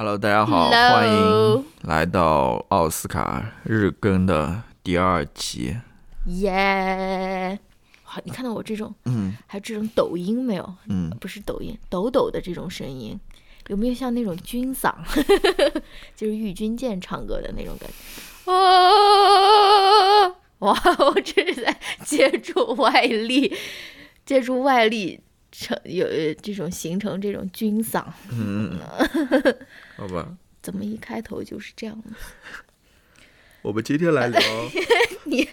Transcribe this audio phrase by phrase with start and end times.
[0.00, 5.76] Hello，大家好 Hello 欢迎来到奥斯卡日更的第二集。
[6.26, 7.58] 耶！
[8.04, 10.74] 好，你看到我这种，嗯还有这种抖音没有？
[10.86, 13.18] 嗯，不是抖音，抖抖的这种声音，
[13.66, 14.94] 有没有像那种军嗓，
[16.14, 18.52] 就是郁钧剑唱歌的那种感觉？
[18.52, 20.28] 啊！
[20.62, 23.52] 哇，我这是在借助外力，
[24.24, 25.18] 借助外力
[25.50, 28.78] 成有呃这种形成这种军嗓，嗯
[29.96, 32.10] 好吧，怎么一开头就是这样的？
[33.62, 34.40] 我们今天来聊
[35.24, 35.48] 你，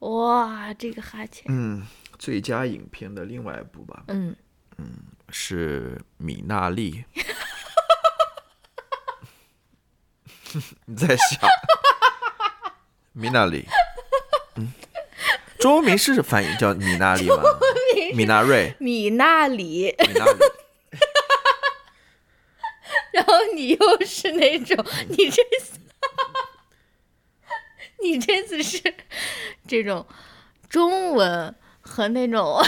[0.00, 1.86] 哇，这个哈欠，嗯，
[2.18, 4.34] 最佳影片的另外一部吧，嗯。
[4.78, 4.90] 嗯，
[5.28, 7.04] 是米娜丽。
[10.86, 11.38] 你在想
[13.12, 13.66] 米娜丽？
[14.56, 14.72] 嗯，
[15.62, 17.36] 中文名是翻译叫米娜里吗？
[18.14, 19.94] 米娜瑞，米娜里。
[19.98, 20.32] 米娜丽。
[23.12, 25.78] 然后你又是那种，你这次，
[28.02, 28.82] 你这次是
[29.68, 30.04] 这种
[30.68, 32.60] 中文和那种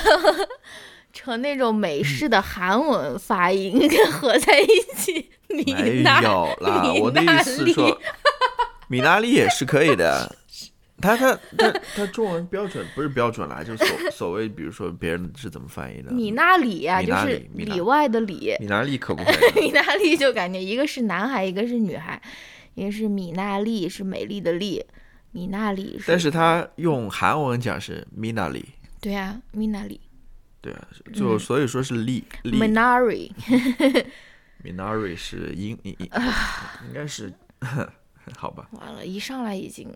[1.12, 8.01] 成那种美式的韩文发音合在一起，米没娜有啦，我的意思是说，
[8.89, 10.36] 米娜丽 也是可以的。
[11.05, 19.61] 他他 他他中文标准不是标准啦，就所 所谓，比如说别人是怎么翻译的，米娜里呀、米娜就是里外的里，米娜丽可不可以？
[19.69, 22.21] 米娜丽就感觉一个是男孩，一个是女孩，
[22.75, 24.83] 一个是米娜丽是美丽的丽，
[25.33, 28.65] 米娜里是，但是他用韩文讲是米娜里，
[29.01, 30.01] 对啊，米娜里
[30.63, 33.31] 对啊，就所以说是丽丽 Minari。
[34.63, 37.31] 米娜瑞是英英英啊 应该是
[38.35, 39.95] 好吧完了，一上来已经，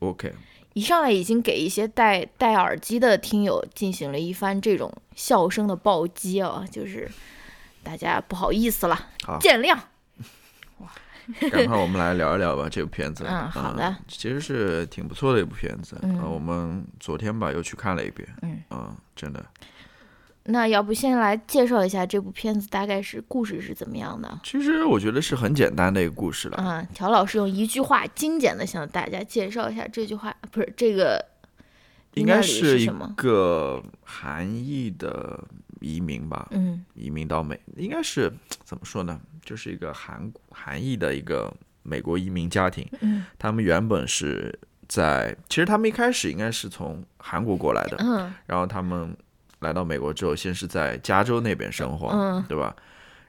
[0.00, 0.34] ？OK，
[0.74, 7.10] 一上来已经给一些戴戴耳机的听友进行了一番这种笑声的暴击啊，就是
[7.82, 9.78] 大家不好意思了好，见谅。
[11.50, 13.24] 赶快我们来聊一聊吧，这部片子。
[13.28, 15.96] 嗯好的其实是挺不错的一部片子。
[16.02, 18.28] 嗯呃我们昨天吧又去看了一遍。
[18.70, 19.44] 嗯真的。
[20.44, 24.40] 那要不先来介绍一下这部片子大概是故事是怎么样的？
[24.42, 26.56] 其实我觉得是很简单的一个故事了。
[26.58, 31.24] 嗯，乔老师用一句话精简的向大家介绍一下这句话，不是这个
[32.14, 32.86] 应该是一
[33.16, 35.38] 个韩裔的
[35.80, 38.32] 移民吧，嗯移民到美，应该是
[38.64, 39.20] 怎么说呢？
[39.44, 41.52] 就是一个韩韩裔的一个
[41.82, 42.86] 美国移民家庭。
[43.00, 44.58] 嗯他们原本是
[44.88, 49.16] 在，其实他们一开始应该是从韩国过来的，嗯然后他们
[49.60, 52.74] 来到美国之后，先是在加州那边生活，嗯对吧？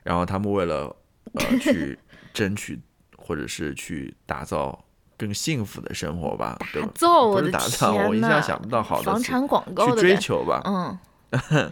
[0.04, 0.94] 然后他们为了
[1.36, 1.98] 呃去
[2.34, 2.80] 争取
[3.18, 4.84] 或者是去打造
[5.18, 6.84] 更幸福的生活吧，对？
[6.96, 11.72] 造，我的不是打造，我一下想不到好的房产广告去追求吧，嗯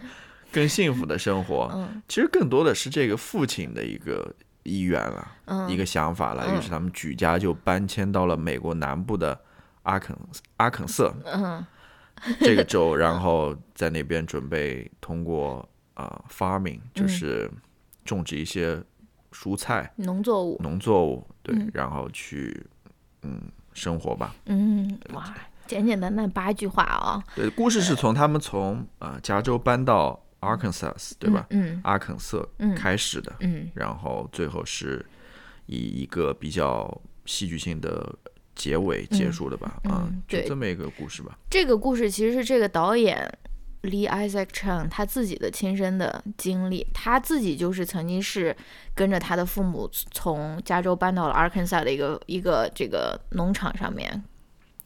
[0.52, 1.70] 更幸福的生活。
[1.74, 4.32] 嗯 其实更多的是这个父亲的一个
[4.62, 6.44] 意愿了，嗯一个想法了。
[6.48, 9.38] 嗯于是他们举家就搬迁到了美国南部的
[9.82, 10.16] 阿肯
[10.58, 11.64] 阿肯色嗯
[12.40, 17.50] 这个州，然后在那边准备通过啊、farming，就是
[18.04, 18.82] 种植一些
[19.32, 21.70] 蔬菜、农作物，农作物，对，嗯。
[21.72, 22.66] 然后去
[23.22, 23.40] 嗯
[23.72, 24.34] 生活吧。
[24.46, 25.34] 嗯哇，
[25.66, 31.46] 简简单单八句话啊，对，故事是从他们从啊、加州搬到 Arkansas，对吧？
[31.50, 31.80] 嗯。
[31.84, 32.74] 阿肯色嗯。
[32.74, 33.70] 开始的，嗯。
[33.74, 35.04] 然后最后是
[35.66, 38.12] 以一个比较戏剧性的
[38.54, 41.38] 结尾结束的吧，嗯就这么一个故事吧。
[41.48, 43.30] 这个故事其实是这个导演
[43.82, 48.56] Lee Isaac Chung 他自己的亲身的经历，他自己就是曾经是
[48.94, 54.22] 跟着他的父母从加州搬到了 Arkansas 的一个一个这个农场上面，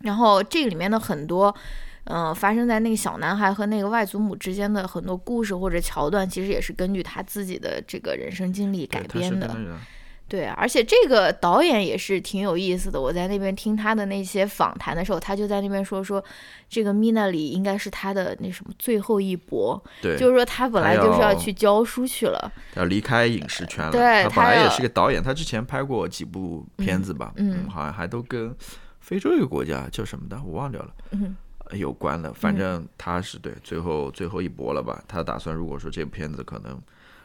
[0.00, 1.54] 然后这个里面的很多。
[2.06, 9.56] 嗯、发生在那个小男孩和那个外祖母之间的很多故事或者桥段，其实也是根据他自己的这个人生经历改编的。
[10.26, 13.00] 对，而且这个导演也是挺有意思的。
[13.00, 16.22] 我在那边听他的那些访谈的时候，他就在那边说说，
[16.68, 22.52] 这个米娜里应该是他的那什么最后一搏，对，就是说他本来就是要要去教书去了。
[22.74, 23.92] 要离开影视圈了。
[23.92, 28.54] 对他他本来也是个导演，他之前拍过几部片子吧，嗯好像还都跟
[29.00, 30.90] 非洲一个国家叫什么的，我忘掉了。
[31.10, 31.36] 嗯
[31.70, 35.02] 呃有关的，反正他是对最后最后一搏了吧？
[35.08, 36.78] 他打算如果说这部片子可能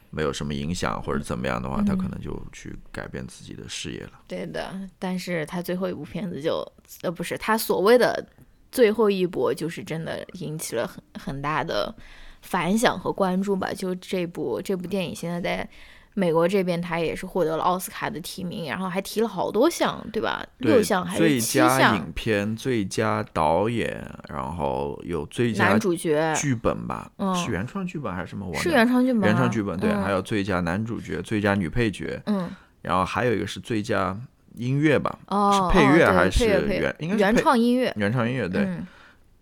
[0.10, 4.12] 没有什么影响或者怎么样的话，他可能就去改变自己的事业了。
[4.28, 6.66] 对的，但是他最后一部片子就
[7.02, 8.26] 呃不是他所谓的
[8.72, 11.94] 最后一搏，就是真的引起了很很大的
[12.42, 13.74] 反响和关注吧。
[13.74, 15.70] 就这部这部电影现在在
[16.16, 20.46] 美国这边他也是获得了奥斯卡的提名，然后还提了好多项，对吧？
[20.60, 21.96] 对六项还是最佳七项？
[21.96, 27.10] 影片、最佳导演，然后有最佳男主角剧本吧？
[27.18, 28.46] 嗯是原创剧本还是什么？
[28.46, 32.50] 我是忘原创剧本吗，原创剧本对，嗯还有最佳男主角、最佳女配角，嗯
[32.82, 34.18] 然后还有一个是最佳
[34.56, 35.18] 音乐吧？
[35.28, 37.94] 哦，是配乐还是原应该是原创音乐？
[37.96, 38.88] 原创音乐对，嗯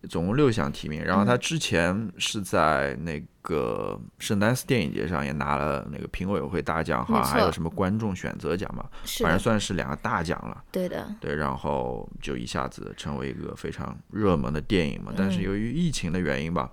[0.10, 1.04] 总共六项提名。
[1.04, 8.86] 然后他之前是在那个圣丹斯电影节上也拿了那个评委会大奖，好像还有什么观众选择奖嘛，
[9.22, 10.64] 反正算是两个大奖了。
[10.72, 15.14] 对的，对，然后就一下子成为一个非常热门的电影嘛。
[15.16, 16.72] 但是嗯由于疫情的原因吧，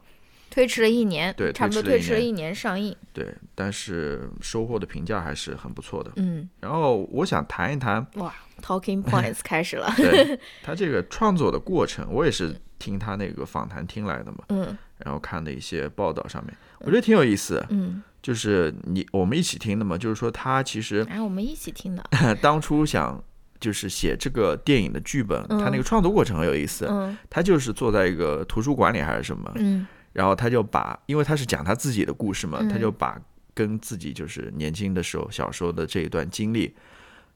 [0.54, 2.94] 推迟了一年，对差不多推迟了一年上映。
[3.12, 6.12] 对，但是收获的评价还是很不错的。
[6.14, 9.92] 嗯，然后我想谈一谈哇，Talking Points 开始了。
[9.98, 17.66] 对他这个创作的过程，我也是听他那个访谈听来的嘛，嗯然后看的一些报道上面，我觉得挺有意思的。
[17.70, 22.04] 嗯，就是你我们一起听的嘛，就是说他其实然后我们一起听的。
[22.40, 23.20] 当初想
[23.58, 26.86] 就是写这个电影的剧本，他那个嗯创作过程很有意思。
[26.88, 33.20] 嗯他就是坐在一个图书馆里还是什么，嗯然后他就把，因为他是讲他自己的故事嘛，嗯他就把
[33.52, 36.74] 跟自己就是年轻的时候、小时候的这一段经历，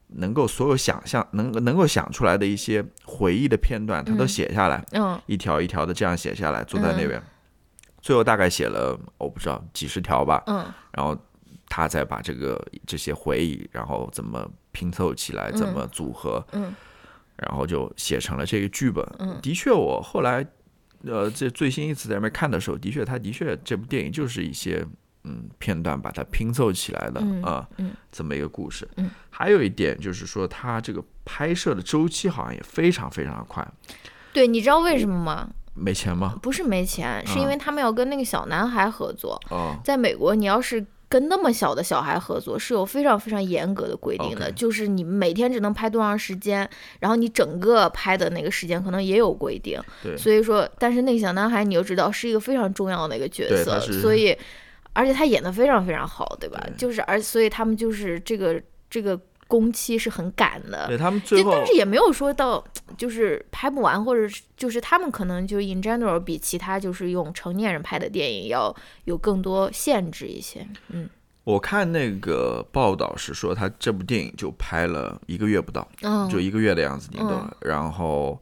[0.08, 4.28] 能够所有想象能能够想出来的一些回忆的片段，他都嗯。
[4.28, 5.20] 写下来，嗯。
[5.26, 7.22] 一条一条的这样写下来，坐在那边，
[8.00, 10.64] 最后大概写了我不知道几十条吧，嗯。
[10.92, 11.16] 然后
[11.68, 16.74] 他再把这个这些回忆，然后怎么拼凑起来，怎么组合，嗯。
[17.36, 19.04] 然后就写成了这个剧本。
[19.18, 19.38] 嗯。
[19.42, 20.44] 的确，我后来
[21.04, 24.84] 呃这最新一次在那边看的时候，的确，他的确这部电影就是一些
[25.24, 28.88] 嗯片段把它拼凑起来的嗯啊、嗯这么一个故事。
[28.96, 33.66] 嗯还有一点就是说，他这个拍摄的周期好像也非常非常的快。
[34.32, 35.48] 对，你知道为什么吗？
[35.74, 36.36] 没钱吗？
[36.42, 39.40] 不是没钱，是啊因为他们要跟那个小男孩合作。
[39.50, 46.68] 哦，在美国，你要是跟那么小的小孩合作，是有非常非常严格的规定的就是你每天只能拍多长时间，
[47.00, 49.80] 然后你整个拍的那个时间可能也有规定。
[50.16, 54.36] 所以说，但是那个小男孩你又知道是一个非常重要的一个角色所以
[54.92, 56.60] 而且他演的非常非常好，对吧？
[56.66, 59.18] 对就是而所以他们就是这个这个
[59.48, 60.86] 工期是很赶的。
[60.86, 62.64] 对他们最后但是也没有说到
[62.96, 68.72] 就是拍不完，或者是就是他们可能就 in general 比其他就是用成年人拍的电影要
[69.04, 70.64] 有更多限制一些。
[70.90, 71.08] 嗯
[71.44, 77.30] 我看那个报道是说，他这部电影就拍了一个月不到，嗯，就一个月的样子你懂。
[77.32, 78.38] 嗯然后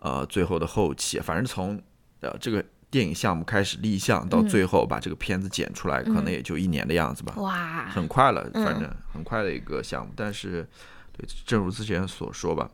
[0.00, 1.80] 呃，最后的后期，反正从
[2.20, 4.46] 呃这个电影项目开始立项到嗯。
[4.48, 8.64] 最后把这个片子剪出来，可能嗯也就一年的样子吧，哇，很快了，嗯。
[8.64, 10.12] 反正很快的一个项目。
[10.14, 10.68] 但是，
[11.16, 12.70] 对，正如之前所说吧，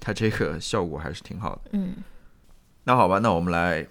[0.00, 1.60] 它这个效果还是挺好的。
[1.72, 1.94] 嗯。
[2.84, 3.86] 那好吧，那我们来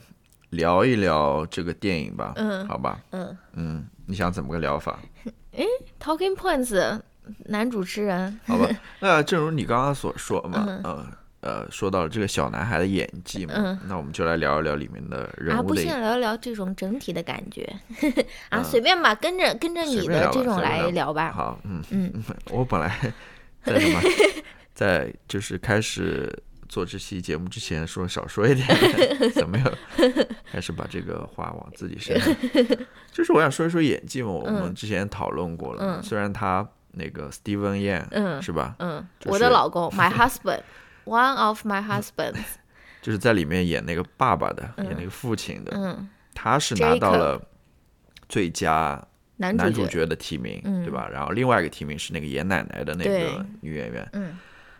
[0.49, 2.67] 聊一聊这个电影吧，嗯。
[2.67, 3.37] 好吧，嗯。
[3.53, 4.99] 嗯，你想怎么个聊法
[5.99, 6.99] ？，Talking Points
[7.45, 8.67] 男主持人，好吧，
[8.99, 11.05] 那正如你刚刚所说嘛， 嗯
[11.41, 15.91] 呃呃，说到了这个小男孩的演技嘛，嗯那我们就来聊一聊里面的人啊，不物的演。
[15.91, 17.63] 先聊一聊这种整体的感觉
[18.49, 21.31] 啊，嗯随便吧，跟着跟着你的这种来聊吧。
[21.31, 22.11] 好，嗯，嗯
[22.51, 22.93] 我本来
[23.63, 24.01] 在什么，
[24.73, 26.31] 在就是开始
[26.67, 28.67] 做这期节目之前说少说一点，
[29.33, 29.73] 怎么样？
[30.45, 32.35] 还是把这个话往自己身上。
[33.11, 40.11] 就是我想说一说演技嘛，我们嗯之前讨论过了，嗯虽然他那个 Steven Yeun、嗯是吧，嗯，我的老公，my
[41.09, 42.37] husband，one of my husbands，
[43.01, 44.85] 就是在里面演那个爸爸的，嗯。
[44.85, 47.41] 演那个父亲的，嗯，他是拿到了
[48.27, 49.01] 最佳
[49.37, 50.83] 男主角，的提名，嗯。
[50.83, 51.09] 对吧？
[51.11, 54.37] 然后另外一个提名是那个演奶奶的那个女演员，嗯，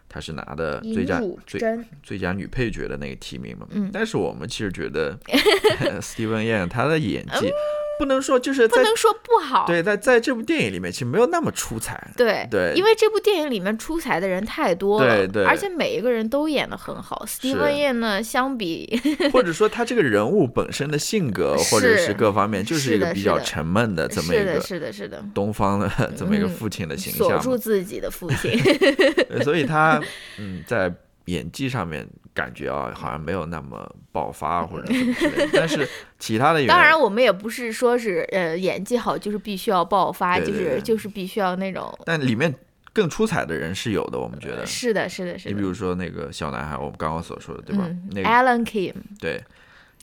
[0.08, 1.60] 她是拿的最佳最，
[2.04, 3.66] 最佳女配角的那个提名嘛。
[3.72, 3.90] 嗯。
[3.92, 5.18] 但是我们其实觉得
[6.02, 7.52] Steven Yeun 他的演技
[8.00, 12.12] 不能说就是不能说不好，对在在这部电影里面其实没有那么出彩。
[12.16, 12.74] 对对。
[12.76, 15.44] 因为这部电影里面出彩的人太多了，对对。
[15.46, 17.26] 而且每一个人都演的很好。
[17.28, 19.00] Steven Yeun 呢，相比
[19.34, 27.28] 或者说他这个人物本身的性格，或者是是各方面，就是一个比较沉闷的这么一是的，个是的，是的，东方的这么一个嗯父亲的形象。
[27.28, 27.60] 锁住。
[27.60, 28.58] 自己的父亲，
[29.44, 30.02] 所以他
[30.38, 30.90] 嗯在
[31.30, 41.98] 演技上面感觉啊好像没有那么爆发或者什么之类的，但是其他的演员当然，我们也不是说是呃演技好就是必须要爆发，就对对对是就是必须要那种。
[42.06, 42.54] 但里面
[42.92, 44.66] 更出彩的人是有的，我们觉得。
[44.66, 45.52] 是的，是的，是的。
[45.52, 47.86] 你比如说那个小男孩，我们刚刚所说的，对吧？
[47.88, 49.42] 嗯那个，Alan Kim，对，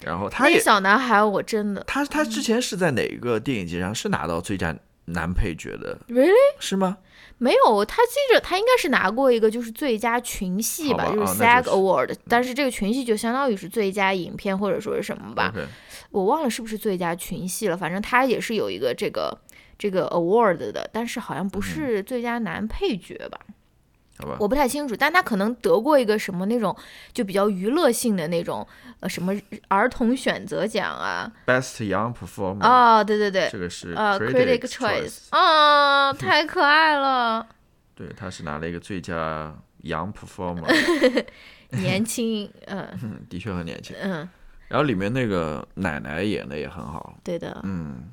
[0.05, 4.75] 然后他那个也小男孩，我真的他他之前是在哪个电影节上是拿到最佳
[5.07, 6.99] 男配角的，really 是吗？
[7.39, 15.53] 没有，他记着他应该是拿过一个就是最佳群戏好吧就是 SAG 就是 Award，、但是这个群戏就相当于是最佳影片或者说是什么吧
[16.11, 19.37] 我忘了是不是最佳群戏了，反正他也是有一个这个
[19.79, 21.49] 这个 award 的，但是好像嗯。
[21.51, 23.39] 不是最佳男配角吧。
[24.19, 26.75] 好吧，我不太清楚，但他可能得过一个什么那种
[27.13, 28.67] 就比较娱乐性的那种，
[29.01, 29.33] 呃，什么
[29.69, 37.47] 儿童选择奖啊，Best Young Performer，、哦，对对对，这个是呃 Critic，Critic Choice，啊， 太可爱了，
[37.95, 41.25] 对，他是拿了一个最佳 Young Performer，
[41.71, 43.95] 年 轻，嗯嗯，的确很年轻。
[44.01, 44.29] 嗯，
[44.69, 48.11] 然后里面那个奶奶演的也很好，对的，嗯，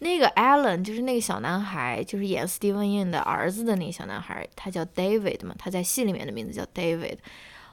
[0.00, 7.16] 那个 Alan 就是那个小男孩，就是演 Steven 的儿子的那个小男孩，他叫 David 嘛，他在戏里面的名字叫 David。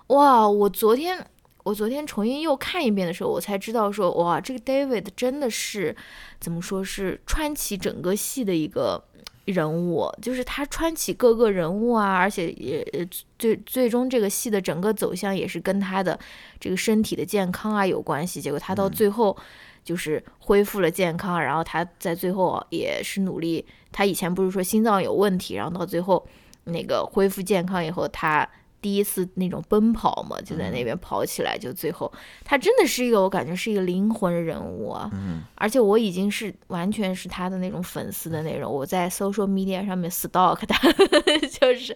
[0.08, 1.26] 哇，我昨天
[1.64, 5.96] 我昨天重新又看一遍的时候，我才知道说，哇，这个 David 真的是
[6.40, 9.04] 怎么说是穿起整个戏的一个
[9.46, 13.06] 人物，就是他穿起各个人物啊，而且也呃
[13.38, 16.18] 最最终这个戏的整个走向也是跟他的
[16.60, 18.42] 这个身体的健康啊有关系。
[18.42, 19.36] 结果他到最后
[19.84, 23.66] 就是恢复了健康，然后他在最后也是努力。
[23.92, 26.26] 他以前不是说心脏有问题，然后到最后
[26.64, 28.48] 那个恢复健康以后，他
[28.82, 32.12] 第一次那种奔跑嘛，就在那边跑起来，就最后
[32.44, 35.10] 他真的是一个我感觉是一个灵魂人物啊。
[35.14, 40.92] 嗯，而且我已经是完全是他的那种粉丝的那种，我在 social media 上面 stalk 他，
[41.60, 41.96] 就是，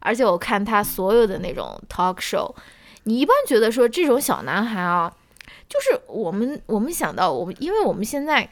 [0.00, 2.54] 而且我看他所有的那种 talk show，
[3.04, 5.12] 你一般觉得说这种小男孩啊，
[5.72, 8.46] 就是我们我们想到我们，因为我们现在。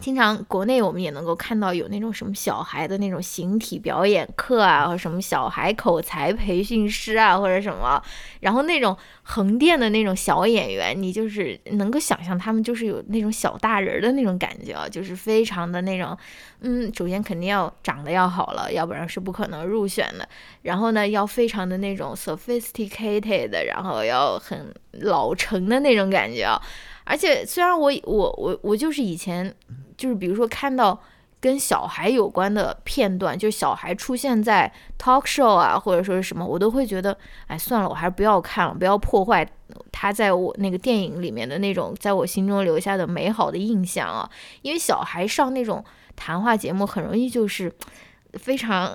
[0.00, 8.02] 经常国内我们也能够看到有那种什么小孩的那种形体表演课啊，或什么小孩口才培训师啊，或者什么，
[8.40, 16.16] 然后那种横店的那种小演员，你就是能够想象他们就是有那种小大人儿的那种感觉啊，就是非常的那种，
[16.60, 20.28] 嗯，首先肯定要长得要好了，要不然是不可能入选的。
[20.62, 26.60] 然后呢，要非常的那种 sophisticated，然后要很老成的那种感觉啊。
[27.06, 29.54] 而且虽然我我我我就是以前
[29.96, 30.98] 就是比如说看到
[31.40, 39.46] 跟小孩有关的片段，就小孩出现在 talk show 啊，或者说是什么，我都会觉得，哎，算了，我还是不要看了，不要破坏
[39.92, 44.28] 他在我那个电影里面的那种在我心中留下的美好的印象啊。
[44.62, 45.84] 因为小孩上那种
[46.16, 47.72] 谈话节目，很容易就是。
[48.36, 48.92] 非常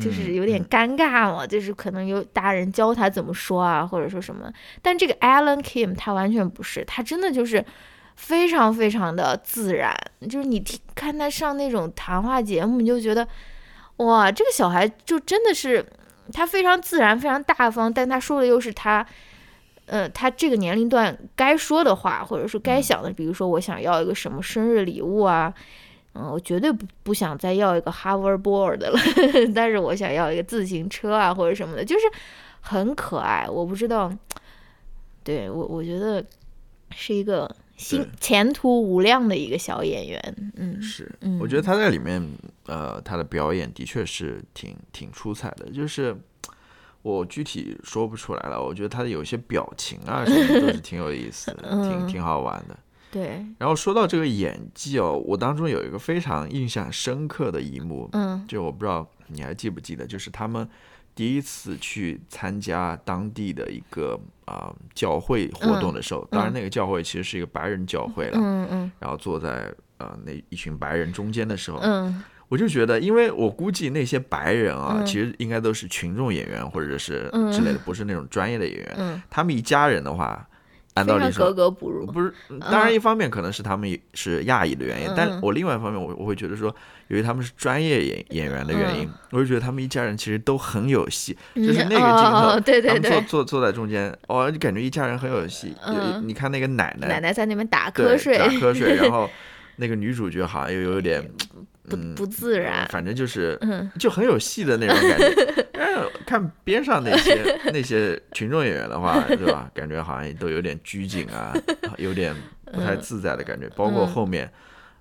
[0.00, 4.50] 就是有点尴尬嘛，就是可能有大人教他怎么说啊，或者说什么。
[4.80, 7.62] 但这个 Alan Kim 他完全不是，他真的就是
[8.18, 9.96] 非常非常的自然，
[10.28, 13.26] 就是你听看他上那种谈话节目，你就觉得
[13.96, 15.82] 哇，这个小孩就真的是
[16.32, 19.06] 他非常自然，非常大方，但他说的又是他。
[19.90, 25.50] 呃，他这个年龄段该说的话，或者说该想的，比如说我想要一个什么生日礼物啊，
[26.12, 28.92] 嗯，我绝对不不想再要一个 hoverboard 了，
[29.54, 32.04] 但是我想要一个自行车啊，或者什么的，就是
[32.60, 33.48] 很可爱。
[33.48, 34.12] 我不知道，
[35.24, 36.22] 对我我觉得
[36.90, 40.52] 是一个新前途无量的一个小演员。
[40.56, 40.82] 嗯。
[40.82, 41.38] 是，嗯。
[41.38, 42.22] 我觉得他在里面，
[42.66, 46.14] 呃，他的表演的确是挺挺出彩的，就是
[47.02, 52.76] 我具体说不出来了，我觉得他的有些表情啊 什么都是挺有意思的， 挺嗯挺好玩的。
[53.10, 58.44] 对，然后说到这个演技哦，我当中有一个非常印象深刻的一幕，嗯。
[58.46, 60.68] 就我不知道你还记不记得，就是他们
[61.18, 68.92] 第一次去参加当地的一个啊、教会活动的时候，当然那个教会其实是一个白人教会了，嗯嗯。
[69.00, 72.22] 然后坐在呃那一群白人中间的时候，嗯。
[72.48, 75.04] 我就觉得，因为我估计那些白人啊，嗯。
[75.04, 77.50] 其实应该都是群众演员或者是嗯。
[77.50, 78.94] 之类的，不是那种专业的演员。
[78.96, 80.47] 嗯，他们一家人的话，
[80.98, 81.54] 按道非常格理说。
[81.54, 82.06] 格不入。
[82.06, 86.74] 不是，当然一方面可能是他们是亚裔的原因，嗯但我另外一方面我我会觉得说，
[87.08, 95.74] 由于他们是专业演演员的原因，嗯我就觉得他们一家人其实都很有戏，嗯就是那个镜哦头，对对对坐坐坐在中间，哦，就感觉一家人很有戏。
[96.24, 99.28] 你看那个奶奶，奶奶在那边打对瞌睡，打瞌睡，然 后
[99.76, 101.22] 那个女主角好像又有点
[101.88, 102.86] 不嗯不自然。
[102.88, 105.68] 反正就是嗯就很有戏的那种感觉。
[106.26, 109.70] 看边上那些那些群众演员的话，对吧？
[109.74, 111.52] 感觉好像都有点拘谨啊，
[111.96, 112.34] 有点
[112.70, 113.68] 不太自在的感觉。
[113.74, 114.50] 包括后面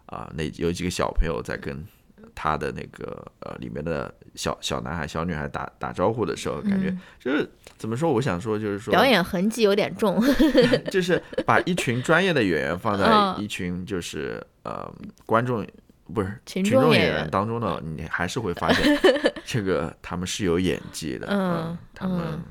[0.05, 1.85] 啊、那有几个小朋友在跟
[2.33, 7.45] 他的那个呃里面的小小男孩、小女孩打打招呼的时候，感觉嗯就是
[7.77, 8.13] 怎么说？
[8.13, 10.17] 我想说就是说，表演痕迹有点重。
[10.89, 14.89] 就是把一群专业的演员放在嗯一群就是呃
[15.25, 15.67] 观众
[16.13, 18.99] 不是群群众演员当中呢，你还是会发现
[19.45, 22.43] 这个他们是有演技的，嗯他们嗯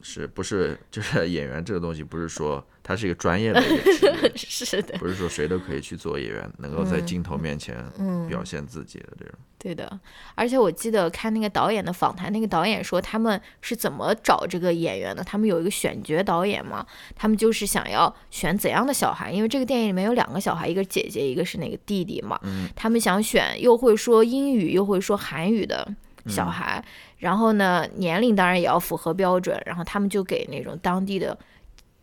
[0.00, 9.34] 是不是就是 演员这个东西，不是说他是一个专业的一个职业，是的，不是说谁都可以去做演员，能够在镜头面前嗯表现自己的这种。
[9.60, 9.98] 对的，
[10.36, 15.24] 而且我记得看那个导演的访谈，那个导演说他们是怎么找这个演员的。
[15.24, 16.86] 他们有一个选角导演嘛，
[17.16, 22.38] 他们就是想要选怎样的小孩，因为这个电影里面有两个小孩，一个姐姐，一个是那个弟弟嘛。
[22.44, 25.92] 嗯他们想选又会说英语又会说韩语的
[26.26, 26.84] 小孩，
[27.18, 31.36] 然后呢年龄当然也要符合标准，然后他们就给那种当地的。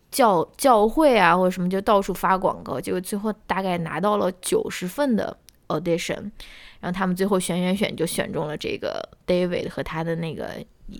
[0.08, 6.30] 教教会啊，或者什么，就到处发广告，结果最后大概拿到了九十份的 audition，
[6.80, 10.52] 然后他们最后选选选就选中了这个 David 和他的那个，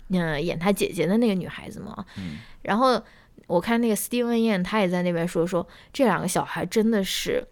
[0.08, 2.04] 嗯，演他姐姐的那个女孩子嘛。
[2.60, 3.00] 然后
[3.46, 7.42] 我看那个 Steven Yeun 他也在那边说说这两个小孩真的是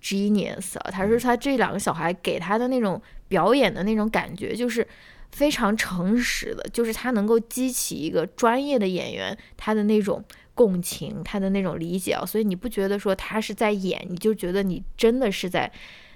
[0.00, 4.86] genius 啊，他说他这两个小孩给他的那种表演的那种感觉就是。
[5.34, 15.68] 非常诚实的，就是他能够激起一个专业的演员他的那种共情，他的那种理解啊，所以你不觉得说他是在演，你就觉得你真的是在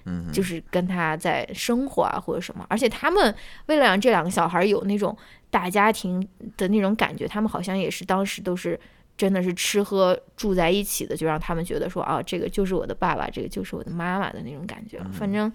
[0.04, 3.34] 嗯就是跟他在生活啊或者什么，而且他们
[3.66, 5.16] 为了让这两个小孩有那种
[5.50, 6.24] 大家庭
[6.56, 8.78] 的那种感觉，他们好像也是当时都是
[9.16, 15.02] 真的是吃喝住在一起的，就让他们觉得说啊，这个就是我的爸爸，这个就是我的妈妈的那种感觉。
[15.12, 15.52] 反正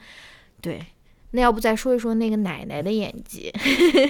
[0.60, 0.86] 对，
[1.36, 3.52] 那要不再说一说那个奶奶的演技？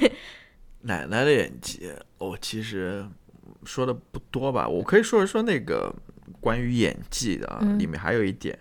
[0.85, 3.05] 奶奶的演技，我、其实
[3.63, 5.93] 说的不多吧，我可以说一说那个
[6.41, 8.57] 关于演技的啊，嗯里面还有一点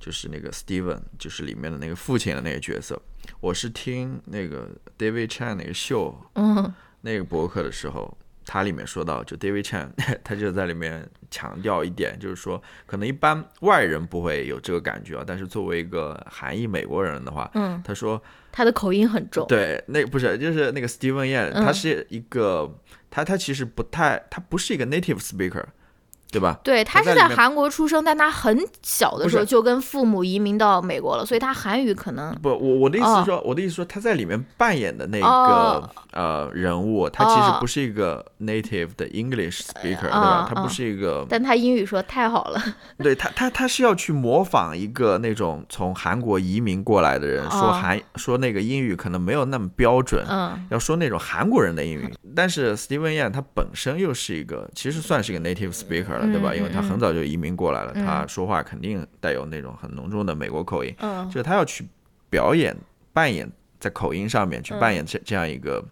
[0.00, 3.00] 就是那个 Steven，就是里面的那个父亲的那个角色，
[3.40, 9.88] 我是听那个 David Chan 那个秀嗯那个博客的时候，他里面说到，就 David Chan
[10.24, 18.22] 他就在里面强调一点，就是说可能一般外人不会有这个感觉啊，但是作为一个韩裔美国人的话，嗯，他说
[18.52, 19.46] 他的口音很重。
[19.48, 22.78] 对，那不是就是那个 Steven Yan，、嗯他是一个
[23.10, 25.64] 他他其实不太，他不是一个 native speaker，
[26.30, 26.58] 对吧？
[26.62, 37.58] 对他是在韩国出生，但他很小的时候就跟父母移民到美国了，所以他韩语可能不，我我的意思哦是说，我的意思说他在里面扮演的那个、哦呃人物，他其实哦。
[37.60, 40.46] 不是一个 native 的 English speaker，、对啊吧？
[40.48, 40.62] 他啊。
[40.62, 42.62] 不是一个，但他英语说太好了，
[42.98, 47.72] 对他他他是要去模仿一个那种从韩国移民过来的人，说哦。
[47.72, 50.66] 韩说那个英语可能没有那么标准，嗯。
[50.70, 56.50] 要说那种韩国人的英语，但是 Steven Yan 他本身又是一个，其实算是一个 native speaker 了，对吧？
[56.52, 61.86] 嗯因为他很早就移民过来了，嗯他说话肯定带有那种很浓重的美国口音，嗯就是他要去
[62.30, 62.76] 表演
[63.12, 65.84] 扮演在口音上面去扮演这这样一个。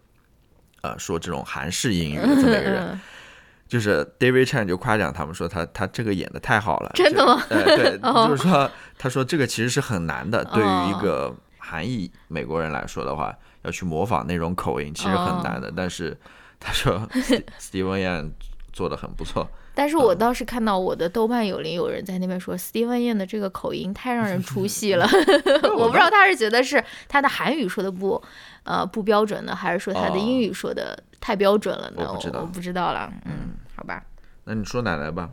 [0.81, 3.01] 呃，说这种韩式英语的这么一个人，嗯
[3.67, 7.41] 就是 David Chan 就夸奖他们说他他这个演的太好了， 真的吗？
[7.49, 15.73] 呃，对， 哦就是说他说这个其实是很难的，对于一哦个韩裔美国人来说的话，要去模仿那种口音其实很难哦的。
[15.75, 16.15] 但是
[16.59, 18.29] 他说 Ste- Steven Yan
[18.71, 25.05] 做的很不错，但是我倒是看到我的豆瓣有邻有人在那边说，Steven Yeun 的这个口音太让人出戏了。
[25.77, 28.19] 我不知道他是觉得是他的韩语说的不，
[28.63, 32.07] 呃，不标准呢，还是说他的哦英语说的太标准了呢？
[32.07, 33.11] 我不知道我不知道了。
[33.25, 34.03] 嗯，好吧。
[34.45, 35.29] 那你说奶奶吧，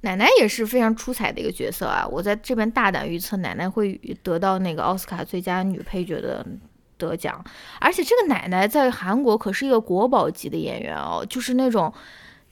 [0.00, 2.06] 奶奶也是非常出彩的一个角色啊！
[2.10, 6.44] 我在这边大胆预测，奶奶会得到那个奥斯卡最佳女配角的
[6.96, 7.44] 得奖。
[7.80, 11.92] 而且这个奶奶在韩国可是一个国宝级的演员哦，就是那种，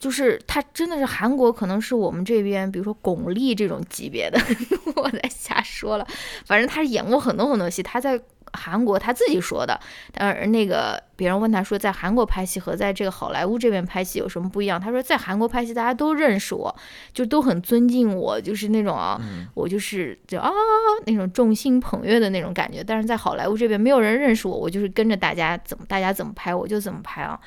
[0.02, 4.40] 就是他真的是韩国可能是我们这边，比如说巩俐这种级别的，
[4.96, 6.06] 我在瞎说了。
[6.44, 8.20] 反正他是演过很多很多戏，他在。
[8.54, 9.80] 韩国他自己说的，
[10.12, 14.78] 但是那个别人问他说，在韩国拍戏和在这个好莱坞这边拍戏有什么不一样？
[14.78, 16.76] 他说，在韩国拍戏大家都认识我，
[17.14, 19.18] 就都很尊敬我，就是那种啊，
[19.54, 20.50] 我就是就啊
[21.06, 22.84] 那种众星捧月的那种感觉。
[22.84, 27.40] 但是在好莱坞这边，没有人认识我，我就是跟着大家怎么大家怎么拍我就怎么拍啊。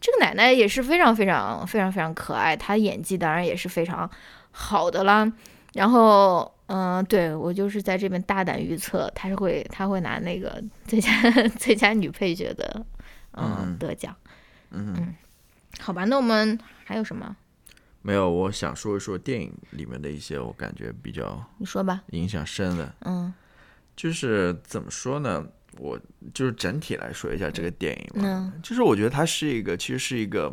[0.00, 4.10] 这个奶奶也是非常非常非常非常可爱，她演技当然也是非常
[4.50, 5.30] 好的啦。
[5.74, 11.10] 然后，嗯、对我就是在这边大胆预测，她是会她会拿那个 最佳
[11.58, 12.84] 最佳女配角的，
[13.32, 14.16] 嗯，嗯得奖。
[14.70, 15.14] 嗯，
[15.80, 17.36] 好吧，那我们还有什么？
[18.02, 22.02] 没有，我想说一说电影里面的一些我感觉比较你说吧。
[22.12, 23.32] 影响深的，嗯
[23.94, 25.46] 就是怎么说呢？
[25.78, 25.98] 我
[26.34, 28.52] 就是整体来说一下这个电影吧，嗯。
[28.62, 30.52] 就是我觉得它是一个，其实是一个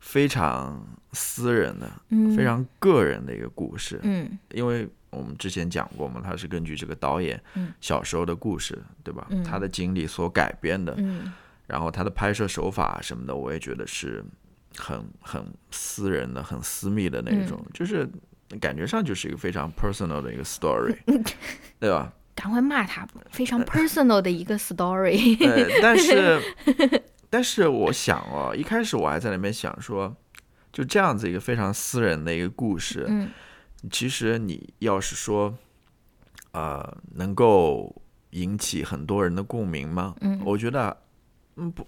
[0.00, 4.38] 非常私人的、嗯，非常个人的一个故事，嗯。
[4.52, 7.72] 因为我们之前讲过嘛，它是根据这个导演嗯。
[7.80, 9.26] 小时候的故事，对吧？
[9.30, 9.42] 嗯。
[9.42, 11.32] 他的经历所改编的，嗯。
[11.66, 14.24] 然后他的拍摄手法什么的，我也觉得是
[14.76, 17.46] 很很私人的、很私密的那嗯。
[17.46, 18.08] 种，就是
[18.60, 20.94] 感觉上就是一个非常 personal 的一个 story，
[21.80, 22.12] 对吧？
[22.36, 25.36] 赶快骂他，非常 personal 的一个 story。
[25.44, 26.40] 呃，但是
[27.28, 30.14] 但是我想哦，一开始我还在那边想说，
[30.72, 33.30] 就这样子一个非常私人的一个故事，嗯
[33.90, 35.54] 其实你要是说，
[36.52, 37.94] 呃，能够
[38.30, 40.14] 引起很多人的共鸣吗？
[40.20, 40.96] 嗯我觉得，
[41.56, 41.86] 嗯不，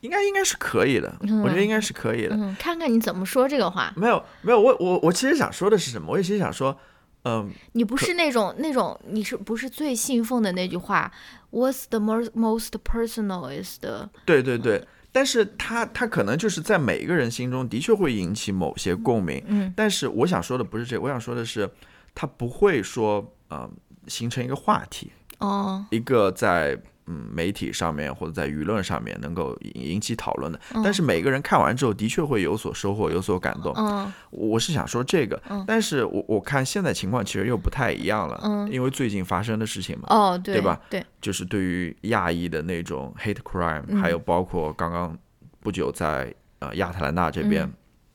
[0.00, 2.34] 应该应该是可以的，我觉得应该是可以的。
[2.36, 3.92] 嗯，看看你怎么说这个话。
[3.96, 6.08] 没有没有，我我我其实想说的是什么？
[6.12, 6.76] 我其实想说，
[7.24, 11.10] 嗯、你不是那种那种，你是不是最信奉的那句话
[11.50, 21.70] ？What's the most most personal is the 对对对，但是他他可能就是在每一个人心中的确会引起某些共鸣，嗯但是我想说的不是这个，我想说的是，
[22.14, 23.70] 他不会说呃
[24.08, 25.84] 形成一个话题，哦。
[25.90, 26.76] 一个在
[27.06, 33.72] 嗯媒体上面或者在舆论上面能够引引起讨论的，但是每个人看完之后的确会有所收获，有所感动。
[33.76, 34.12] 嗯。
[34.30, 38.70] 我是想说这个，但是我我看现在情况其实又不太一样了，嗯。
[38.72, 40.80] 因为最近发生的事情嘛，哦，对对吧？
[40.88, 45.16] 对，就是对于亚裔的那种 hate crime，、还有嗯包括刚刚
[45.60, 47.72] 不久在呃亚特兰大这边、嗯。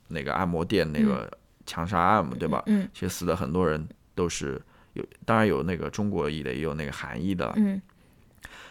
[0.09, 1.29] 那个按摩店那个
[1.65, 2.63] 强杀案嘛，对吧？
[2.67, 2.87] 嗯。
[2.93, 4.61] 其实死的很多人都是
[4.93, 7.81] 有，当然有那个中国裔的，也有那个韩裔的，嗯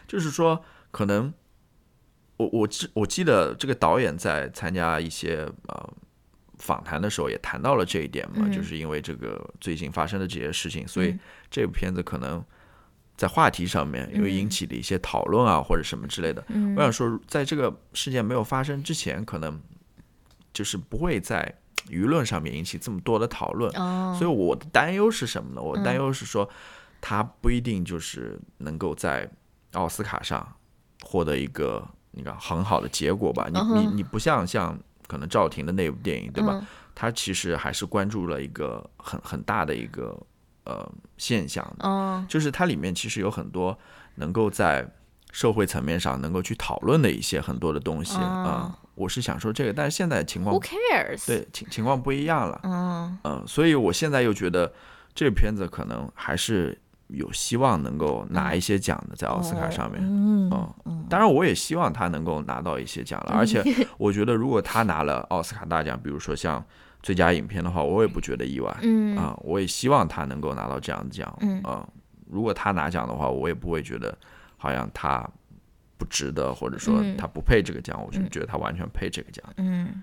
[0.06, 1.32] 就是说可能
[2.36, 5.92] 我我记我记得这个导演在参加一些呃。
[6.58, 12.42] 访谈的时候也谈到了这一点嘛，嗯就是因为这个最近发生的这些事情，所以嗯这部片子可能
[13.14, 16.42] 在话题上面又引起了一些讨论啊，或者什么之类的。
[16.48, 19.60] 嗯我想说，在这个事件没有发生之前，可能
[20.54, 21.54] 就是不会在
[21.90, 23.70] 舆论上面引起这么多的讨论。
[23.76, 25.60] 哦，所以我的担忧是什么呢？
[25.60, 26.48] 我担忧是说，
[27.02, 29.30] 他不一定就是能够在
[29.76, 30.46] 奥斯卡上
[31.02, 33.48] 获得一个那个很好的结果吧。
[33.52, 36.52] 你你你不像像可能赵婷的那部电影，对吧？
[36.54, 36.66] 嗯
[36.98, 40.18] 他其实还是关注了一个很很大的一个
[40.64, 41.62] 呃现象
[42.26, 43.78] 就是它里面其实有很多
[44.14, 44.82] 能够在
[45.30, 54.72] 社会层面上能够去讨论的一些很多的东西啊、哦我是想说这个，但是现在情况，Who cares？，对情情况不一样了，嗯嗯、所以我现在又觉得
[55.14, 60.00] 这个片子可能还是有希望能够拿一些奖的，在奥斯卡上面。
[60.02, 60.50] 嗯
[60.84, 63.62] 嗯，当然，我也希望他能够拿到一些奖了，而且
[63.98, 66.64] 我觉得如果他拿了奥斯卡大奖，比如说像
[67.02, 68.76] 最佳影片的话，我也不觉得意外。
[68.82, 71.32] 嗯啊、我也希望他能够拿到这样的奖。
[71.40, 71.86] 嗯啊
[72.28, 74.16] 如果他拿奖的话，我也不会觉得
[74.56, 75.24] 好像他
[75.96, 79.44] 不值得，或者说嗯他不配这个奖，我就觉得他完全配这个奖。
[79.58, 80.02] 嗯，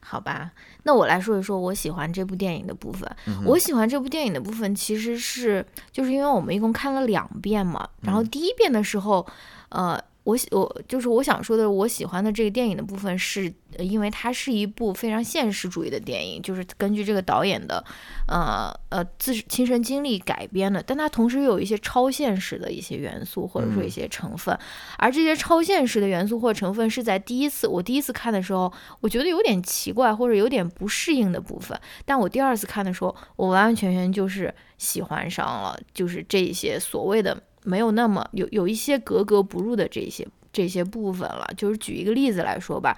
[0.00, 0.50] 好吧，
[0.82, 3.08] 那我来说一说我喜欢这部电影的部分。
[3.26, 7.88] 嗯我喜欢这部电影的部分，其实是就是因为我们一共看了两遍嘛。
[8.00, 9.24] 然嗯后第一遍的时候，
[9.68, 17.84] 呃，我喜我就是我想说的，我喜欢的这个电影的部分是，呃因为它是一部非常现实主义的电影，就是根据这个导演的，
[18.28, 24.56] 呃呃自亲身经历改编的，但它同时又有一些超现实的一些元素或者说一些成分，
[24.96, 41.48] 而这些超现实的元素或成分是在第一次我第一次看的时候，我觉得有点奇怪或者有点不适应的部分，但我第二次看的时候，我完完全全就是喜欢上了，就是这些所谓的没有那么有有一些格格不入的这些这些部分了。
[41.56, 42.96] 就是举一个例子来说吧，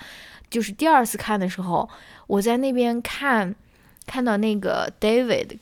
[0.50, 1.88] 就是第二次看的时候，
[2.26, 3.54] 我在那边看
[4.06, 5.58] 看到那个 David，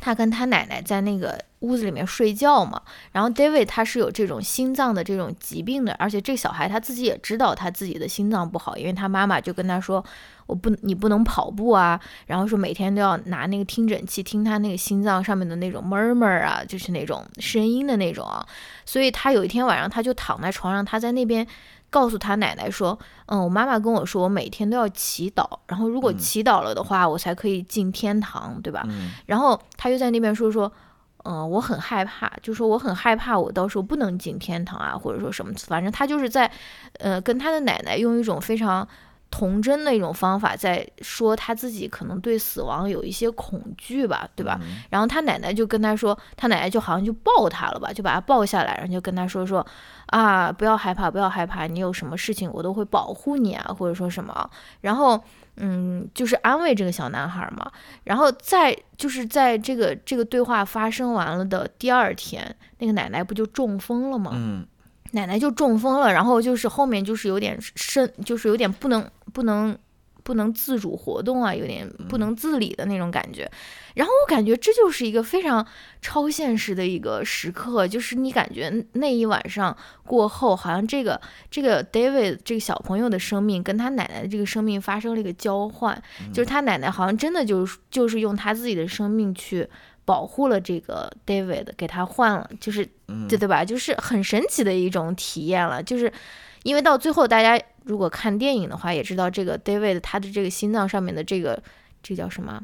[0.00, 2.80] 他跟他奶奶在那个屋子里面睡觉嘛，
[3.12, 10.02] 然后 David 他是有这种心脏的这种疾病的，而且这个小孩他自己也知道他自己的心脏不好，因为他妈妈就跟他说，
[10.46, 18.46] 我不你不能跑步啊，然后说每天都要拿那个听诊器听他那个心脏上面的那种 murmur 啊，就是那种声音的那种啊，
[18.86, 21.46] 所以他有一天晚上他就躺在床上，他在那边。
[21.90, 30.72] 告诉他奶奶说：“嗯，我妈妈跟我说，我每天都要祈祷，然后如果祈祷了的话，我才可以进天堂，对吧？”嗯然后他又在那边说说，
[31.24, 36.50] 嗯、我很害怕，就说我很害怕我到时候不能进天堂啊，或者说什么，反正他就是在，
[36.98, 38.86] 呃，跟他的奶奶用一种非常
[39.30, 44.58] 童真的一种方法在说他自己可能对死亡有一些恐惧吧，对吧？
[44.62, 49.64] 嗯然后他奶奶就跟他说，他奶奶就好像就抱他了吧，就把他抱下来，然后就跟他说说
[50.06, 55.22] 啊，不要害怕，不要害怕，你有什么事情我都会保护你啊，或者说什么啊，然后
[55.56, 57.70] 嗯，就是安慰这个小男孩嘛。
[58.02, 64.32] 然后在就是在这个这个对话发生完了的第二天，那个奶奶不就中风了吗？
[64.34, 64.66] 嗯
[65.12, 69.76] 奶奶就中风了，然后就是后面就是有点身，就是有点不能不能
[70.22, 73.50] 不能自主活动啊，有点不能自理的那种感觉。
[73.94, 75.66] 然后我感觉这就是一个非常
[76.00, 81.20] 超现实的一个时刻，就是你感觉那一晚上过后，好像这个
[81.50, 86.00] 这个 David 这个小朋友的生命跟他奶奶的这个生命发生了一个交换，
[86.32, 89.68] 就是他奶奶好像真的就是就是用他自己的生命去。
[90.10, 92.84] 保护了这个 David，给他换了，就是
[93.28, 93.64] 对对吧？
[93.64, 95.80] 就是很神奇的一种体验了。
[95.80, 96.12] 就是
[96.64, 101.62] 因为到最后，大家如果看电影的话，也知道这个 David 他的这个心脏上面的这个
[102.02, 102.60] 这叫什么？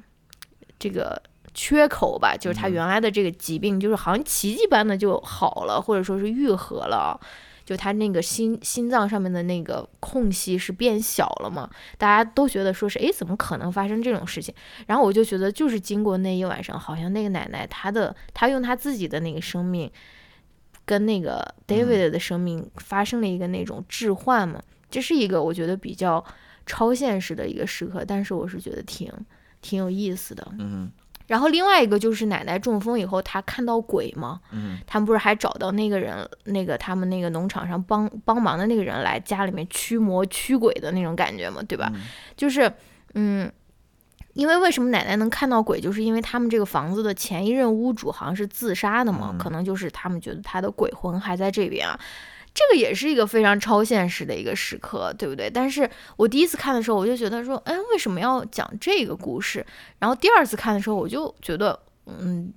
[0.76, 1.22] 这个
[1.54, 7.20] 缺口吧，就是他原来的这个疾病，就是好像奇迹般的就好了，或者说是愈合了。
[7.66, 11.68] 就他那个心心脏上面的那个空隙是变小了嘛？
[11.98, 14.54] 大家都觉得说是，哎，怎么可能发生这种事情？
[14.86, 19.90] 然后我就觉得，就是经过那一晚上，好像那个奶奶她的她用她自己的那个生命，
[20.84, 24.62] 跟那个 David 的生命发生了一个那种置换嘛。
[24.88, 26.24] 这是一个我觉得比较
[26.64, 29.12] 超现实的一个时刻，但是我是觉得挺
[29.60, 30.46] 挺有意思的。
[30.60, 30.88] 嗯。
[31.26, 41.90] 然后另外一个就是奶奶中风以后，她看到鬼嘛，嗯，他们不是还找到那个人，那个他们那个农场上帮帮忙的那个人来家里面驱魔驱鬼的那种感觉嘛，对吧？
[42.36, 42.72] 就是，
[43.14, 43.50] 嗯，
[44.34, 51.98] 因为为什么奶奶能看到鬼，就是因为他们这个房子的前一任屋主好像是自杀的嘛，可能就是他们觉得他的鬼魂还在这边啊。
[52.56, 55.50] 这个也是一个非常超现实的一个时刻，对不对？
[55.50, 59.64] 但是我第一次看的时候，我就觉得说，哎，为什么要讲这个故事？
[59.98, 62.50] 然后第二次看的时候，我就觉得，嗯，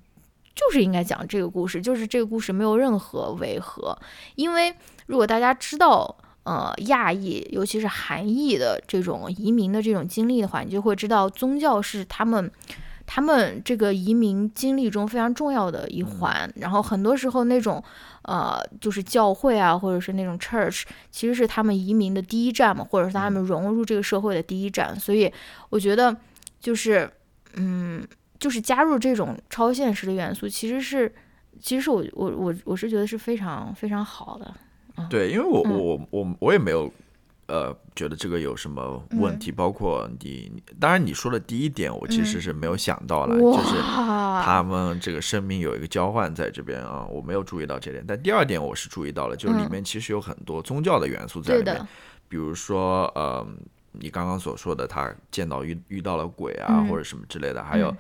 [0.56, 4.00] 就是应该讲这个故事，就是这个故事没有任何违和。
[4.36, 4.74] 因为
[5.08, 12.50] 如果大家知道，呃，亚裔，尤其是韩裔的这种移民的这种经历的话，你就会知道，宗教是他们
[13.12, 16.48] 他们这个移民经历中非常重要的一环。
[16.58, 17.84] 然后很多时候那种。
[18.24, 24.94] 呃，就是教会啊，或者是那种 church，其实是他们移民的第一站嘛，或者是他们融入这个社会的第一站。
[25.00, 25.32] 所以
[25.70, 26.16] 我觉得，
[26.60, 27.10] 就是，
[27.56, 28.06] 嗯，
[28.38, 31.12] 就是加入这种超现实的元素，其实是，
[31.60, 34.54] 其实是我我我我是觉得是非常非常好的。
[35.10, 36.92] 对，因为我我我我也没有。
[37.50, 39.52] 呃，觉得这个有什么问题？
[39.52, 48.06] 包括你，当然你说的第一点，我其实是没有想到了，就是他们这个生命有一个交换在这边啊，我没有注意到这点。
[48.08, 51.88] 但第二点我是注意到了，就是里面其实有很多宗教的元素在里面，
[52.28, 53.46] 比如说呃，
[53.94, 57.94] 你刚刚所说的他见到遇遇到了鬼啊，或者什么之类的，还有。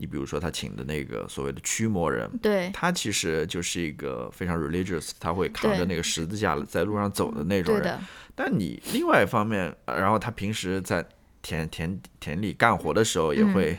[0.00, 7.98] 你比如说他请的那个所谓的驱魔人，对，他其实就是一个非常 religious，他会扛着那个十字架在路上走的那种人。
[8.34, 11.04] 但你另外一方面，然后他平时在
[11.42, 13.76] 田田田里干活的时候，也会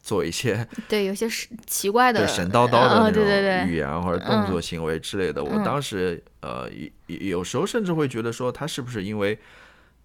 [0.00, 1.28] 做一些 对有些
[1.66, 5.44] 奇怪的神叨叨的那种语言或者动作行为之类的。
[5.44, 6.66] 我当时呃
[7.06, 9.38] 有有时候甚至会觉得说，他是不是因为。